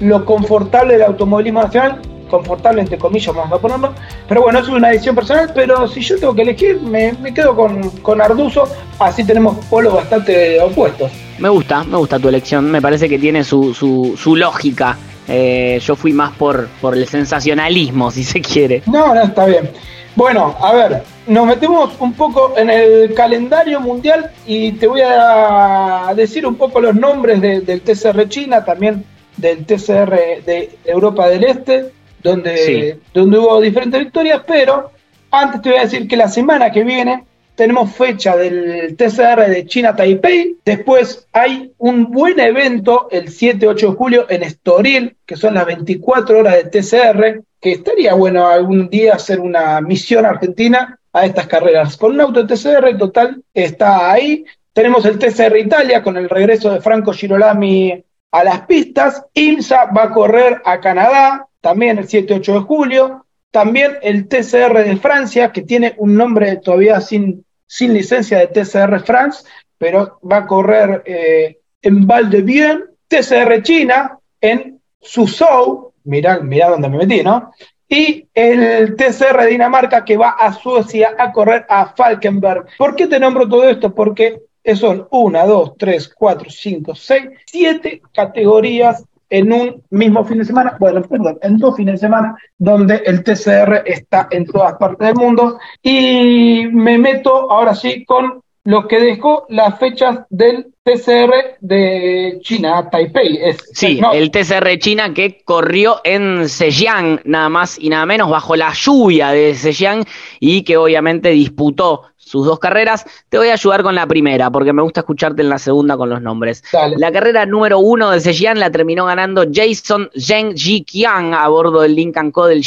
lo 0.00 0.24
confortable 0.26 0.94
del 0.94 1.02
automovilismo 1.04 1.62
nacional, 1.62 2.02
confortable 2.28 2.80
entre 2.80 2.98
comillas, 2.98 3.34
vamos 3.34 3.58
a 3.58 3.60
ponerlo, 3.60 3.94
pero 4.28 4.42
bueno, 4.42 4.58
eso 4.58 4.70
es 4.70 4.76
una 4.76 4.88
decisión 4.88 5.14
personal, 5.14 5.50
pero 5.54 5.86
si 5.88 6.00
yo 6.00 6.18
tengo 6.18 6.34
que 6.34 6.42
elegir, 6.42 6.80
me, 6.80 7.14
quedo 7.34 7.54
con, 7.54 7.90
con 8.00 8.20
Arduzo, 8.20 8.68
así 8.98 9.24
tenemos 9.24 9.64
polos 9.66 9.94
bastante 9.94 10.60
opuestos. 10.60 11.10
Me 11.38 11.48
gusta, 11.48 11.84
me 11.84 11.96
gusta 11.96 12.18
tu 12.18 12.28
elección, 12.28 12.70
me 12.70 12.80
parece 12.80 13.08
que 13.08 13.18
tiene 13.18 13.44
su, 13.44 13.74
su, 13.74 14.16
su 14.16 14.36
lógica. 14.36 14.96
Eh, 15.28 15.80
yo 15.82 15.96
fui 15.96 16.12
más 16.12 16.32
por, 16.36 16.68
por 16.80 16.96
el 16.96 17.06
sensacionalismo, 17.08 18.10
si 18.10 18.22
se 18.22 18.40
quiere. 18.40 18.82
No, 18.86 19.12
no, 19.12 19.22
está 19.22 19.46
bien. 19.46 19.70
Bueno, 20.14 20.56
a 20.60 20.72
ver, 20.72 21.02
nos 21.26 21.46
metemos 21.46 21.92
un 22.00 22.14
poco 22.14 22.54
en 22.56 22.70
el 22.70 23.12
calendario 23.12 23.80
mundial 23.80 24.30
y 24.46 24.72
te 24.72 24.86
voy 24.86 25.02
a 25.04 26.10
decir 26.16 26.46
un 26.46 26.54
poco 26.54 26.80
los 26.80 26.94
nombres 26.94 27.40
del 27.42 27.82
TCR 27.82 28.26
China, 28.26 28.64
también 28.64 29.04
del 29.36 29.66
TCR 29.66 30.42
de 30.46 30.78
Europa 30.86 31.28
del 31.28 31.44
Este, 31.44 31.92
donde, 32.26 32.98
donde 33.14 33.38
hubo 33.38 33.60
diferentes 33.60 34.00
victorias, 34.00 34.42
pero 34.46 34.90
antes 35.30 35.62
te 35.62 35.70
voy 35.70 35.78
a 35.78 35.82
decir 35.82 36.08
que 36.08 36.16
la 36.16 36.28
semana 36.28 36.70
que 36.70 36.84
viene 36.84 37.24
tenemos 37.54 37.94
fecha 37.94 38.36
del 38.36 38.96
TCR 38.96 39.48
de 39.48 39.66
China 39.66 39.96
Taipei. 39.96 40.56
Después 40.64 41.26
hay 41.32 41.72
un 41.78 42.10
buen 42.10 42.38
evento 42.38 43.08
el 43.10 43.28
7-8 43.28 43.74
de 43.76 43.96
julio 43.96 44.26
en 44.28 44.42
Estoril, 44.42 45.16
que 45.24 45.36
son 45.36 45.54
las 45.54 45.66
24 45.66 46.38
horas 46.38 46.54
de 46.54 46.64
TCR, 46.64 47.42
que 47.60 47.72
estaría 47.72 48.14
bueno 48.14 48.46
algún 48.46 48.88
día 48.90 49.14
hacer 49.14 49.40
una 49.40 49.80
misión 49.80 50.26
argentina 50.26 50.98
a 51.12 51.24
estas 51.24 51.46
carreras. 51.46 51.96
Con 51.96 52.12
un 52.12 52.20
auto 52.20 52.44
de 52.44 52.54
TCR 52.54 52.98
total 52.98 53.42
está 53.54 54.12
ahí. 54.12 54.44
Tenemos 54.72 55.06
el 55.06 55.18
TCR 55.18 55.56
Italia 55.56 56.02
con 56.02 56.18
el 56.18 56.28
regreso 56.28 56.70
de 56.70 56.82
Franco 56.82 57.12
Girolami 57.12 58.04
a 58.32 58.44
las 58.44 58.60
pistas. 58.66 59.24
IMSA 59.32 59.86
va 59.86 60.04
a 60.04 60.10
correr 60.10 60.60
a 60.62 60.78
Canadá 60.78 61.45
también 61.60 61.98
el 61.98 62.06
7-8 62.06 62.52
de 62.52 62.60
julio. 62.60 63.26
También 63.50 63.96
el 64.02 64.28
TCR 64.28 64.84
de 64.84 64.96
Francia, 64.96 65.50
que 65.50 65.62
tiene 65.62 65.94
un 65.98 66.14
nombre 66.14 66.56
todavía 66.56 67.00
sin, 67.00 67.44
sin 67.66 67.94
licencia 67.94 68.38
de 68.38 68.48
TCR 68.48 69.00
France, 69.00 69.44
pero 69.78 70.18
va 70.30 70.38
a 70.38 70.46
correr 70.46 71.02
eh, 71.06 71.58
en 71.82 72.06
Val 72.06 72.28
de 72.30 72.42
Bien. 72.42 72.84
TCR 73.08 73.62
China 73.62 74.18
en 74.40 74.80
Suzhou, 75.00 75.92
mirá, 76.04 76.40
mirá 76.40 76.70
dónde 76.70 76.88
me 76.88 76.98
metí, 76.98 77.22
¿no? 77.22 77.52
Y 77.88 78.26
el 78.34 78.96
TCR 78.96 79.46
Dinamarca 79.46 80.04
que 80.04 80.16
va 80.16 80.30
a 80.30 80.52
Suecia 80.52 81.14
a 81.16 81.30
correr 81.30 81.64
a 81.68 81.94
Falkenberg. 81.94 82.66
¿Por 82.76 82.96
qué 82.96 83.06
te 83.06 83.20
nombro 83.20 83.48
todo 83.48 83.68
esto? 83.68 83.94
Porque 83.94 84.40
son 84.74 85.06
una, 85.12 85.46
dos, 85.46 85.74
tres, 85.78 86.12
cuatro, 86.12 86.50
cinco, 86.50 86.94
seis, 86.96 87.30
siete 87.46 88.02
categorías 88.12 89.04
en 89.28 89.52
un 89.52 89.82
mismo 89.90 90.24
fin 90.24 90.38
de 90.38 90.44
semana, 90.44 90.76
bueno, 90.78 91.02
perdón, 91.02 91.38
en 91.42 91.58
dos 91.58 91.76
fines 91.76 91.94
de 91.94 92.06
semana, 92.06 92.36
donde 92.58 93.02
el 93.04 93.22
TCR 93.24 93.82
está 93.84 94.28
en 94.30 94.46
todas 94.46 94.74
partes 94.74 95.08
del 95.08 95.16
mundo. 95.16 95.58
Y 95.82 96.66
me 96.72 96.98
meto 96.98 97.50
ahora 97.50 97.74
sí 97.74 98.04
con 98.04 98.40
lo 98.64 98.88
que 98.88 99.00
dejó 99.00 99.46
las 99.48 99.78
fechas 99.78 100.20
del 100.28 100.72
TCR 100.86 101.56
de 101.60 102.38
China, 102.42 102.88
Taipei. 102.88 103.40
Es, 103.42 103.56
sí, 103.72 104.00
el 104.12 104.30
TCR 104.30 104.78
China 104.78 105.12
que 105.12 105.42
corrió 105.44 106.00
en 106.04 106.48
Zhejiang, 106.48 107.22
nada 107.24 107.48
más 107.48 107.76
y 107.76 107.88
nada 107.88 108.06
menos, 108.06 108.30
bajo 108.30 108.54
la 108.54 108.72
lluvia 108.72 109.30
de 109.30 109.56
Zhejiang 109.56 110.04
y 110.38 110.62
que 110.62 110.76
obviamente 110.76 111.30
disputó 111.30 112.02
sus 112.26 112.44
dos 112.44 112.58
carreras. 112.58 113.04
Te 113.28 113.38
voy 113.38 113.48
a 113.48 113.52
ayudar 113.52 113.82
con 113.84 113.94
la 113.94 114.06
primera, 114.06 114.50
porque 114.50 114.72
me 114.72 114.82
gusta 114.82 115.00
escucharte 115.00 115.42
en 115.42 115.48
la 115.48 115.58
segunda 115.58 115.96
con 115.96 116.10
los 116.10 116.20
nombres. 116.20 116.62
La 116.96 117.12
carrera 117.12 117.46
número 117.46 117.78
uno 117.78 118.10
de 118.10 118.20
Zhejiang 118.20 118.58
la 118.58 118.70
terminó 118.70 119.06
ganando 119.06 119.44
Jason 119.50 120.10
Zheng 120.16 120.54
Jiqiang 120.56 121.34
a 121.34 121.46
bordo 121.48 121.82
del 121.82 121.94
Lincoln 121.94 122.32
Co. 122.32 122.46
del, 122.46 122.62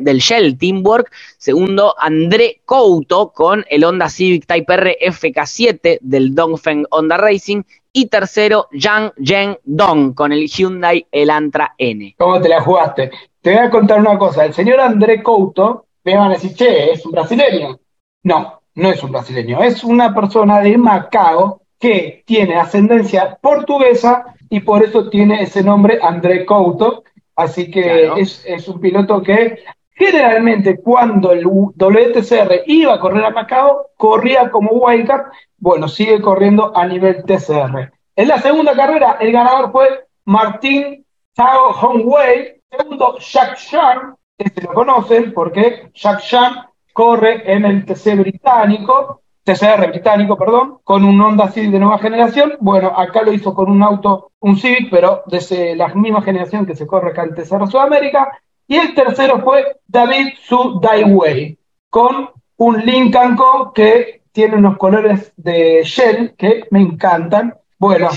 del 0.00 0.18
Shell 0.18 0.58
Teamwork. 0.58 1.12
Segundo, 1.38 1.94
André 1.98 2.60
Couto 2.64 3.32
con 3.32 3.64
el 3.70 3.84
Honda 3.84 4.08
Civic 4.08 4.46
Type 4.46 4.74
R 4.74 4.96
FK7 5.00 5.98
del 6.00 6.34
Dongfeng 6.34 6.86
Honda 6.90 7.16
Racing. 7.16 7.55
Y 7.92 8.06
tercero, 8.06 8.68
Yang 8.72 9.12
Zheng 9.24 9.58
Dong 9.64 10.14
con 10.14 10.32
el 10.32 10.46
Hyundai 10.46 11.06
Elantra 11.10 11.74
N. 11.78 12.14
¿Cómo 12.18 12.40
te 12.40 12.48
la 12.48 12.60
jugaste? 12.60 13.10
Te 13.40 13.54
voy 13.54 13.64
a 13.64 13.70
contar 13.70 14.00
una 14.00 14.18
cosa. 14.18 14.44
El 14.44 14.52
señor 14.52 14.80
André 14.80 15.22
Couto, 15.22 15.86
me 16.04 16.16
van 16.16 16.30
a 16.30 16.34
decir, 16.34 16.54
che, 16.54 16.92
es 16.92 17.06
un 17.06 17.12
brasileño. 17.12 17.78
No, 18.24 18.60
no 18.74 18.90
es 18.90 19.02
un 19.02 19.12
brasileño, 19.12 19.62
es 19.62 19.82
una 19.84 20.14
persona 20.14 20.60
de 20.60 20.76
Macao 20.76 21.62
que 21.78 22.22
tiene 22.26 22.56
ascendencia 22.56 23.38
portuguesa 23.40 24.34
y 24.48 24.60
por 24.60 24.82
eso 24.82 25.08
tiene 25.08 25.42
ese 25.42 25.62
nombre 25.62 25.98
André 26.02 26.44
Couto. 26.44 27.04
Así 27.34 27.70
que 27.70 28.10
es, 28.16 28.68
un 28.68 28.80
piloto 28.80 29.22
que 29.22 29.58
generalmente 29.96 30.78
cuando 30.80 31.32
el 31.32 31.46
WTCR 31.46 32.62
iba 32.66 32.94
a 32.94 33.00
correr 33.00 33.24
a 33.24 33.30
Macao, 33.30 33.88
corría 33.96 34.50
como 34.50 34.72
wildcard. 34.72 35.32
Bueno, 35.58 35.88
sigue 35.88 36.20
corriendo 36.20 36.76
a 36.76 36.86
nivel 36.86 37.24
TCR. 37.24 37.92
En 38.14 38.28
la 38.28 38.38
segunda 38.38 38.74
carrera, 38.74 39.16
el 39.20 39.32
ganador 39.32 39.72
fue 39.72 40.06
Martín 40.26 41.04
Chao 41.34 41.72
Hongwei. 41.72 42.60
Segundo, 42.70 43.16
Jacques 43.18 43.68
Chan, 43.68 44.14
este 44.36 44.62
lo 44.62 44.74
conocen 44.74 45.32
porque 45.32 45.90
Jacques 45.94 46.26
Chan 46.26 46.66
corre 46.92 47.50
en 47.50 47.64
el 47.64 47.86
TC 47.86 48.16
británico, 48.16 49.22
TCR 49.44 49.88
británico, 49.88 50.36
perdón, 50.36 50.78
con 50.82 51.04
un 51.04 51.20
Honda 51.20 51.48
Civic 51.48 51.70
de 51.70 51.78
nueva 51.78 51.98
generación. 51.98 52.54
Bueno, 52.60 52.92
acá 52.96 53.22
lo 53.22 53.32
hizo 53.32 53.54
con 53.54 53.70
un 53.70 53.82
auto, 53.82 54.32
un 54.40 54.56
Civic, 54.56 54.90
pero 54.90 55.22
de 55.26 55.76
la 55.76 55.88
misma 55.94 56.20
generación 56.20 56.66
que 56.66 56.74
se 56.74 56.86
corre 56.86 57.10
acá 57.10 57.22
en 57.22 57.34
TCR 57.34 57.66
Sudamérica. 57.66 58.30
Y 58.66 58.76
el 58.76 58.94
tercero 58.94 59.42
fue 59.42 59.76
David 59.86 60.34
Su 60.42 60.80
Daiwei, 60.80 61.58
con 61.90 62.30
un 62.56 62.84
Lincoln 62.84 63.36
Co 63.36 63.72
que 63.72 64.22
tiene 64.32 64.56
unos 64.56 64.76
colores 64.76 65.32
de 65.36 65.82
Shell 65.84 66.34
que 66.36 66.64
me 66.70 66.80
encantan. 66.80 67.54
Bueno, 67.78 68.08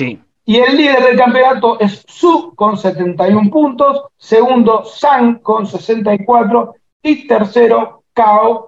y 0.46 0.58
el 0.58 0.78
líder 0.78 1.04
del 1.04 1.18
campeonato 1.18 1.80
es 1.80 2.04
Su 2.08 2.54
con 2.56 2.78
71 2.78 3.50
puntos, 3.52 4.06
segundo 4.18 4.84
San 4.86 5.40
con 5.40 5.68
64 5.68 6.74
y 7.04 7.28
tercero 7.28 8.00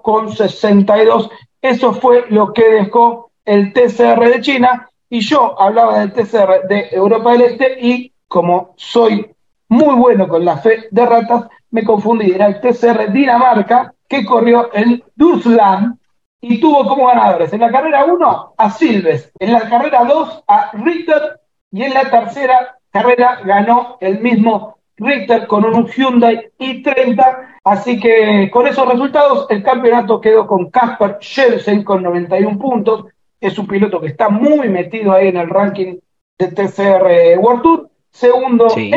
con 0.02 0.32
62. 0.32 1.30
Eso 1.62 1.94
fue 1.94 2.26
lo 2.30 2.54
que 2.54 2.70
dejó 2.70 3.32
el 3.46 3.74
TCR 3.74 4.30
de 4.30 4.42
China 4.42 4.90
y 5.10 5.20
yo 5.20 5.60
hablaba 5.60 6.00
del 6.00 6.14
TCR 6.14 6.68
de 6.68 6.90
Europa 6.92 7.32
del 7.34 7.42
Este 7.42 7.78
y 7.82 8.14
como 8.28 8.74
soy 8.78 9.30
muy 9.72 9.96
bueno 9.96 10.28
con 10.28 10.44
la 10.44 10.58
fe 10.58 10.90
de 10.92 11.06
ratas, 11.06 11.48
me 11.70 11.86
confundí. 11.86 12.32
Era 12.32 12.48
el 12.48 12.60
TCR 12.60 13.12
Dinamarca 13.12 13.94
que 14.08 14.26
corrió 14.26 14.70
en 14.74 15.02
Dursland 15.16 15.98
y 16.42 16.60
tuvo 16.60 16.86
como 16.86 17.08
ganadores 17.08 17.54
en 17.54 17.62
la 17.62 17.72
carrera 17.72 18.04
1 18.04 18.54
a 18.58 18.70
Silves, 18.70 19.32
en 19.40 19.54
la 19.54 19.70
carrera 19.70 20.04
2 20.04 20.44
a 20.46 20.72
Ritter 20.74 21.40
y 21.72 21.84
en 21.84 21.94
la 21.94 22.10
tercera 22.10 22.78
carrera 22.92 23.40
ganó 23.46 23.98
el 24.02 24.20
mismo 24.20 24.78
Richter 24.98 25.48
con 25.48 25.64
un 25.64 25.88
Hyundai 25.88 26.52
i30. 26.60 27.60
Así 27.64 27.98
que 27.98 28.50
con 28.52 28.68
esos 28.68 28.86
resultados, 28.90 29.48
el 29.50 29.64
campeonato 29.64 30.20
quedó 30.20 30.48
con 30.48 30.70
Kasper 30.70 31.18
Schelsen 31.22 31.86
con 31.86 32.04
91 32.04 32.60
puntos. 32.60 33.06
Es 33.40 33.58
un 33.58 33.68
piloto 33.68 34.02
que 34.02 34.08
está 34.08 34.28
muy 34.28 34.68
metido 34.68 35.14
ahí 35.14 35.30
en 35.30 35.38
el 35.38 35.50
ranking 35.50 35.96
de 36.38 36.48
TCR 36.48 37.40
World 37.40 37.62
Tour. 37.62 37.90
Segundo, 38.10 38.70
sí. 38.70 38.92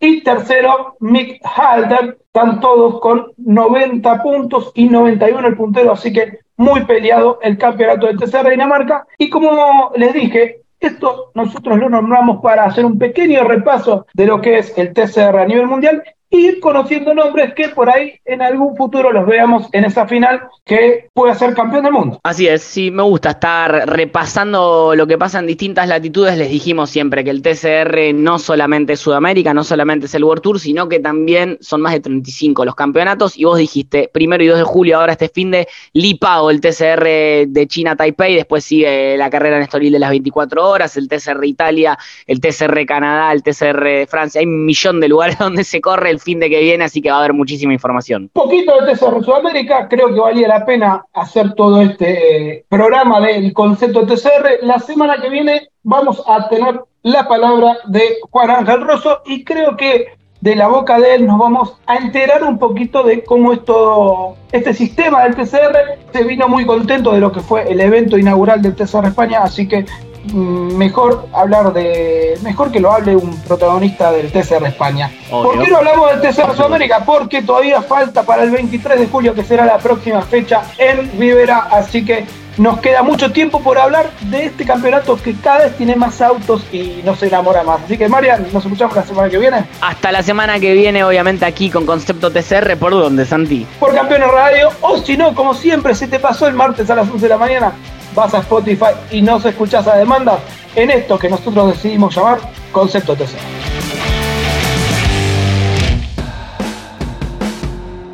Y 0.00 0.22
tercero, 0.22 0.96
Mick 1.00 1.40
Halder. 1.44 2.18
Están 2.24 2.60
todos 2.60 3.00
con 3.00 3.32
90 3.36 4.22
puntos 4.22 4.72
y 4.74 4.88
91 4.88 5.46
el 5.46 5.56
puntero. 5.56 5.92
Así 5.92 6.12
que 6.12 6.40
muy 6.56 6.84
peleado 6.84 7.38
el 7.42 7.58
campeonato 7.58 8.06
de 8.06 8.14
TCR 8.14 8.48
Dinamarca. 8.48 9.06
Y 9.18 9.28
como 9.28 9.92
les 9.96 10.14
dije, 10.14 10.62
esto 10.80 11.30
nosotros 11.34 11.78
lo 11.78 11.90
nombramos 11.90 12.40
para 12.42 12.64
hacer 12.64 12.86
un 12.86 12.98
pequeño 12.98 13.44
repaso 13.44 14.06
de 14.14 14.26
lo 14.26 14.40
que 14.40 14.58
es 14.58 14.76
el 14.78 14.94
TCR 14.94 15.38
a 15.38 15.46
nivel 15.46 15.66
mundial 15.66 16.02
ir 16.30 16.60
conociendo 16.60 17.12
nombres 17.12 17.54
que 17.54 17.68
por 17.70 17.90
ahí 17.90 18.14
en 18.24 18.40
algún 18.40 18.76
futuro 18.76 19.12
los 19.12 19.26
veamos 19.26 19.66
en 19.72 19.84
esa 19.84 20.06
final 20.06 20.42
que 20.64 21.08
pueda 21.12 21.34
ser 21.34 21.54
campeón 21.54 21.84
del 21.84 21.92
mundo. 21.92 22.20
Así 22.22 22.46
es, 22.46 22.62
sí, 22.62 22.90
me 22.90 23.02
gusta 23.02 23.30
estar 23.30 23.88
repasando 23.88 24.94
lo 24.94 25.06
que 25.06 25.18
pasa 25.18 25.40
en 25.40 25.46
distintas 25.46 25.88
latitudes. 25.88 26.38
Les 26.38 26.50
dijimos 26.50 26.90
siempre 26.90 27.24
que 27.24 27.30
el 27.30 27.42
TCR 27.42 28.14
no 28.14 28.38
solamente 28.38 28.92
es 28.92 29.00
Sudamérica, 29.00 29.52
no 29.52 29.64
solamente 29.64 30.06
es 30.06 30.14
el 30.14 30.24
World 30.24 30.42
Tour, 30.42 30.60
sino 30.60 30.88
que 30.88 31.00
también 31.00 31.58
son 31.60 31.80
más 31.80 31.92
de 31.92 32.00
35 32.00 32.64
los 32.64 32.76
campeonatos. 32.76 33.36
Y 33.36 33.44
vos 33.44 33.58
dijiste, 33.58 34.08
primero 34.12 34.44
y 34.44 34.46
2 34.46 34.58
de 34.58 34.64
julio, 34.64 34.98
ahora 34.98 35.12
este 35.12 35.28
fin 35.28 35.50
de 35.50 35.66
Lipao, 35.92 36.50
el 36.50 36.60
TCR 36.60 37.48
de 37.48 37.66
China 37.68 37.96
Taipei, 37.96 38.36
después 38.36 38.64
sigue 38.64 39.16
la 39.16 39.30
carrera 39.30 39.56
en 39.56 39.62
Estoril 39.64 39.92
de 39.92 39.98
las 39.98 40.10
24 40.10 40.68
horas, 40.68 40.96
el 40.96 41.08
TCR 41.08 41.44
Italia, 41.44 41.98
el 42.26 42.40
TCR 42.40 42.86
Canadá, 42.86 43.32
el 43.32 43.42
TCR 43.42 44.06
Francia. 44.08 44.40
Hay 44.40 44.46
un 44.46 44.64
millón 44.64 45.00
de 45.00 45.08
lugares 45.08 45.38
donde 45.40 45.64
se 45.64 45.80
corre 45.80 46.10
el 46.10 46.19
fin 46.20 46.38
de 46.38 46.48
que 46.48 46.60
viene, 46.60 46.84
así 46.84 47.02
que 47.02 47.10
va 47.10 47.16
a 47.16 47.18
haber 47.20 47.32
muchísima 47.32 47.72
información. 47.72 48.30
Poquito 48.32 48.72
de 48.80 48.92
TCR 48.92 49.24
Sudamérica, 49.24 49.88
creo 49.88 50.14
que 50.14 50.20
valía 50.20 50.48
la 50.48 50.64
pena 50.64 51.04
hacer 51.12 51.54
todo 51.54 51.80
este 51.82 52.52
eh, 52.52 52.64
programa 52.68 53.20
del 53.20 53.52
concepto 53.52 54.06
TCR. 54.06 54.62
La 54.62 54.78
semana 54.78 55.20
que 55.20 55.28
viene 55.28 55.68
vamos 55.82 56.22
a 56.26 56.48
tener 56.48 56.80
la 57.02 57.26
palabra 57.26 57.78
de 57.86 58.18
Juan 58.30 58.50
Ángel 58.50 58.82
Rosso 58.82 59.22
y 59.24 59.44
creo 59.44 59.76
que 59.76 60.20
de 60.40 60.56
la 60.56 60.68
boca 60.68 60.98
de 60.98 61.16
él 61.16 61.26
nos 61.26 61.38
vamos 61.38 61.76
a 61.86 61.96
enterar 61.96 62.42
un 62.44 62.58
poquito 62.58 63.02
de 63.02 63.22
cómo 63.24 63.52
esto, 63.52 64.36
este 64.52 64.72
sistema 64.72 65.24
del 65.24 65.34
TCR 65.34 65.98
se 66.12 66.24
vino 66.24 66.48
muy 66.48 66.64
contento 66.64 67.12
de 67.12 67.20
lo 67.20 67.30
que 67.30 67.40
fue 67.40 67.70
el 67.70 67.80
evento 67.80 68.16
inaugural 68.16 68.62
del 68.62 68.74
TCR 68.74 69.06
España, 69.06 69.42
así 69.42 69.68
que 69.68 69.84
mejor 70.32 71.26
hablar 71.32 71.72
de 71.72 72.38
mejor 72.42 72.70
que 72.70 72.80
lo 72.80 72.92
hable 72.92 73.16
un 73.16 73.36
protagonista 73.42 74.12
del 74.12 74.30
TCR 74.30 74.66
España. 74.66 75.10
¿Por 75.30 75.62
qué 75.62 75.70
no 75.70 75.78
hablamos 75.78 76.10
del 76.10 76.20
TCR 76.20 76.54
Sudamérica? 76.54 77.04
Porque 77.04 77.42
todavía 77.42 77.82
falta 77.82 78.22
para 78.22 78.42
el 78.42 78.50
23 78.50 79.00
de 79.00 79.06
julio 79.06 79.34
que 79.34 79.44
será 79.44 79.64
la 79.64 79.78
próxima 79.78 80.22
fecha 80.22 80.62
en 80.78 81.10
Rivera, 81.18 81.68
así 81.70 82.04
que 82.04 82.26
nos 82.60 82.80
queda 82.80 83.02
mucho 83.02 83.32
tiempo 83.32 83.60
por 83.60 83.78
hablar 83.78 84.10
de 84.20 84.46
este 84.46 84.66
campeonato 84.66 85.16
que 85.16 85.34
cada 85.34 85.60
vez 85.64 85.76
tiene 85.76 85.96
más 85.96 86.20
autos 86.20 86.62
y 86.72 87.00
nos 87.04 87.22
enamora 87.22 87.62
más. 87.62 87.80
Así 87.84 87.96
que, 87.96 88.08
Marian, 88.08 88.46
nos 88.52 88.64
escuchamos 88.64 88.94
la 88.94 89.02
semana 89.02 89.30
que 89.30 89.38
viene. 89.38 89.64
Hasta 89.80 90.12
la 90.12 90.22
semana 90.22 90.60
que 90.60 90.74
viene, 90.74 91.02
obviamente, 91.02 91.46
aquí 91.46 91.70
con 91.70 91.86
Concepto 91.86 92.30
TCR. 92.30 92.76
¿Por 92.76 92.92
dónde, 92.92 93.24
Santi? 93.24 93.66
Por 93.78 93.94
Campeones 93.94 94.30
Radio. 94.30 94.70
O 94.82 94.98
si 94.98 95.16
no, 95.16 95.34
como 95.34 95.54
siempre, 95.54 95.94
se 95.94 96.06
te 96.06 96.18
pasó 96.18 96.48
el 96.48 96.54
martes 96.54 96.90
a 96.90 96.96
las 96.96 97.08
11 97.08 97.20
de 97.20 97.28
la 97.28 97.38
mañana, 97.38 97.72
vas 98.14 98.34
a 98.34 98.38
Spotify 98.38 98.92
y 99.10 99.22
nos 99.22 99.44
escuchás 99.44 99.86
a 99.86 99.96
demanda 99.96 100.38
en 100.74 100.90
esto 100.90 101.18
que 101.18 101.28
nosotros 101.28 101.74
decidimos 101.74 102.14
llamar 102.14 102.40
Concepto 102.72 103.16
TCR. 103.16 103.38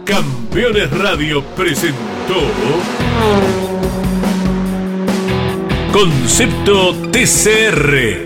Campeones 0.04 0.90
Radio 0.98 1.42
presentó 1.56 1.96
Concepto 5.92 6.94
TCR. 7.10 8.25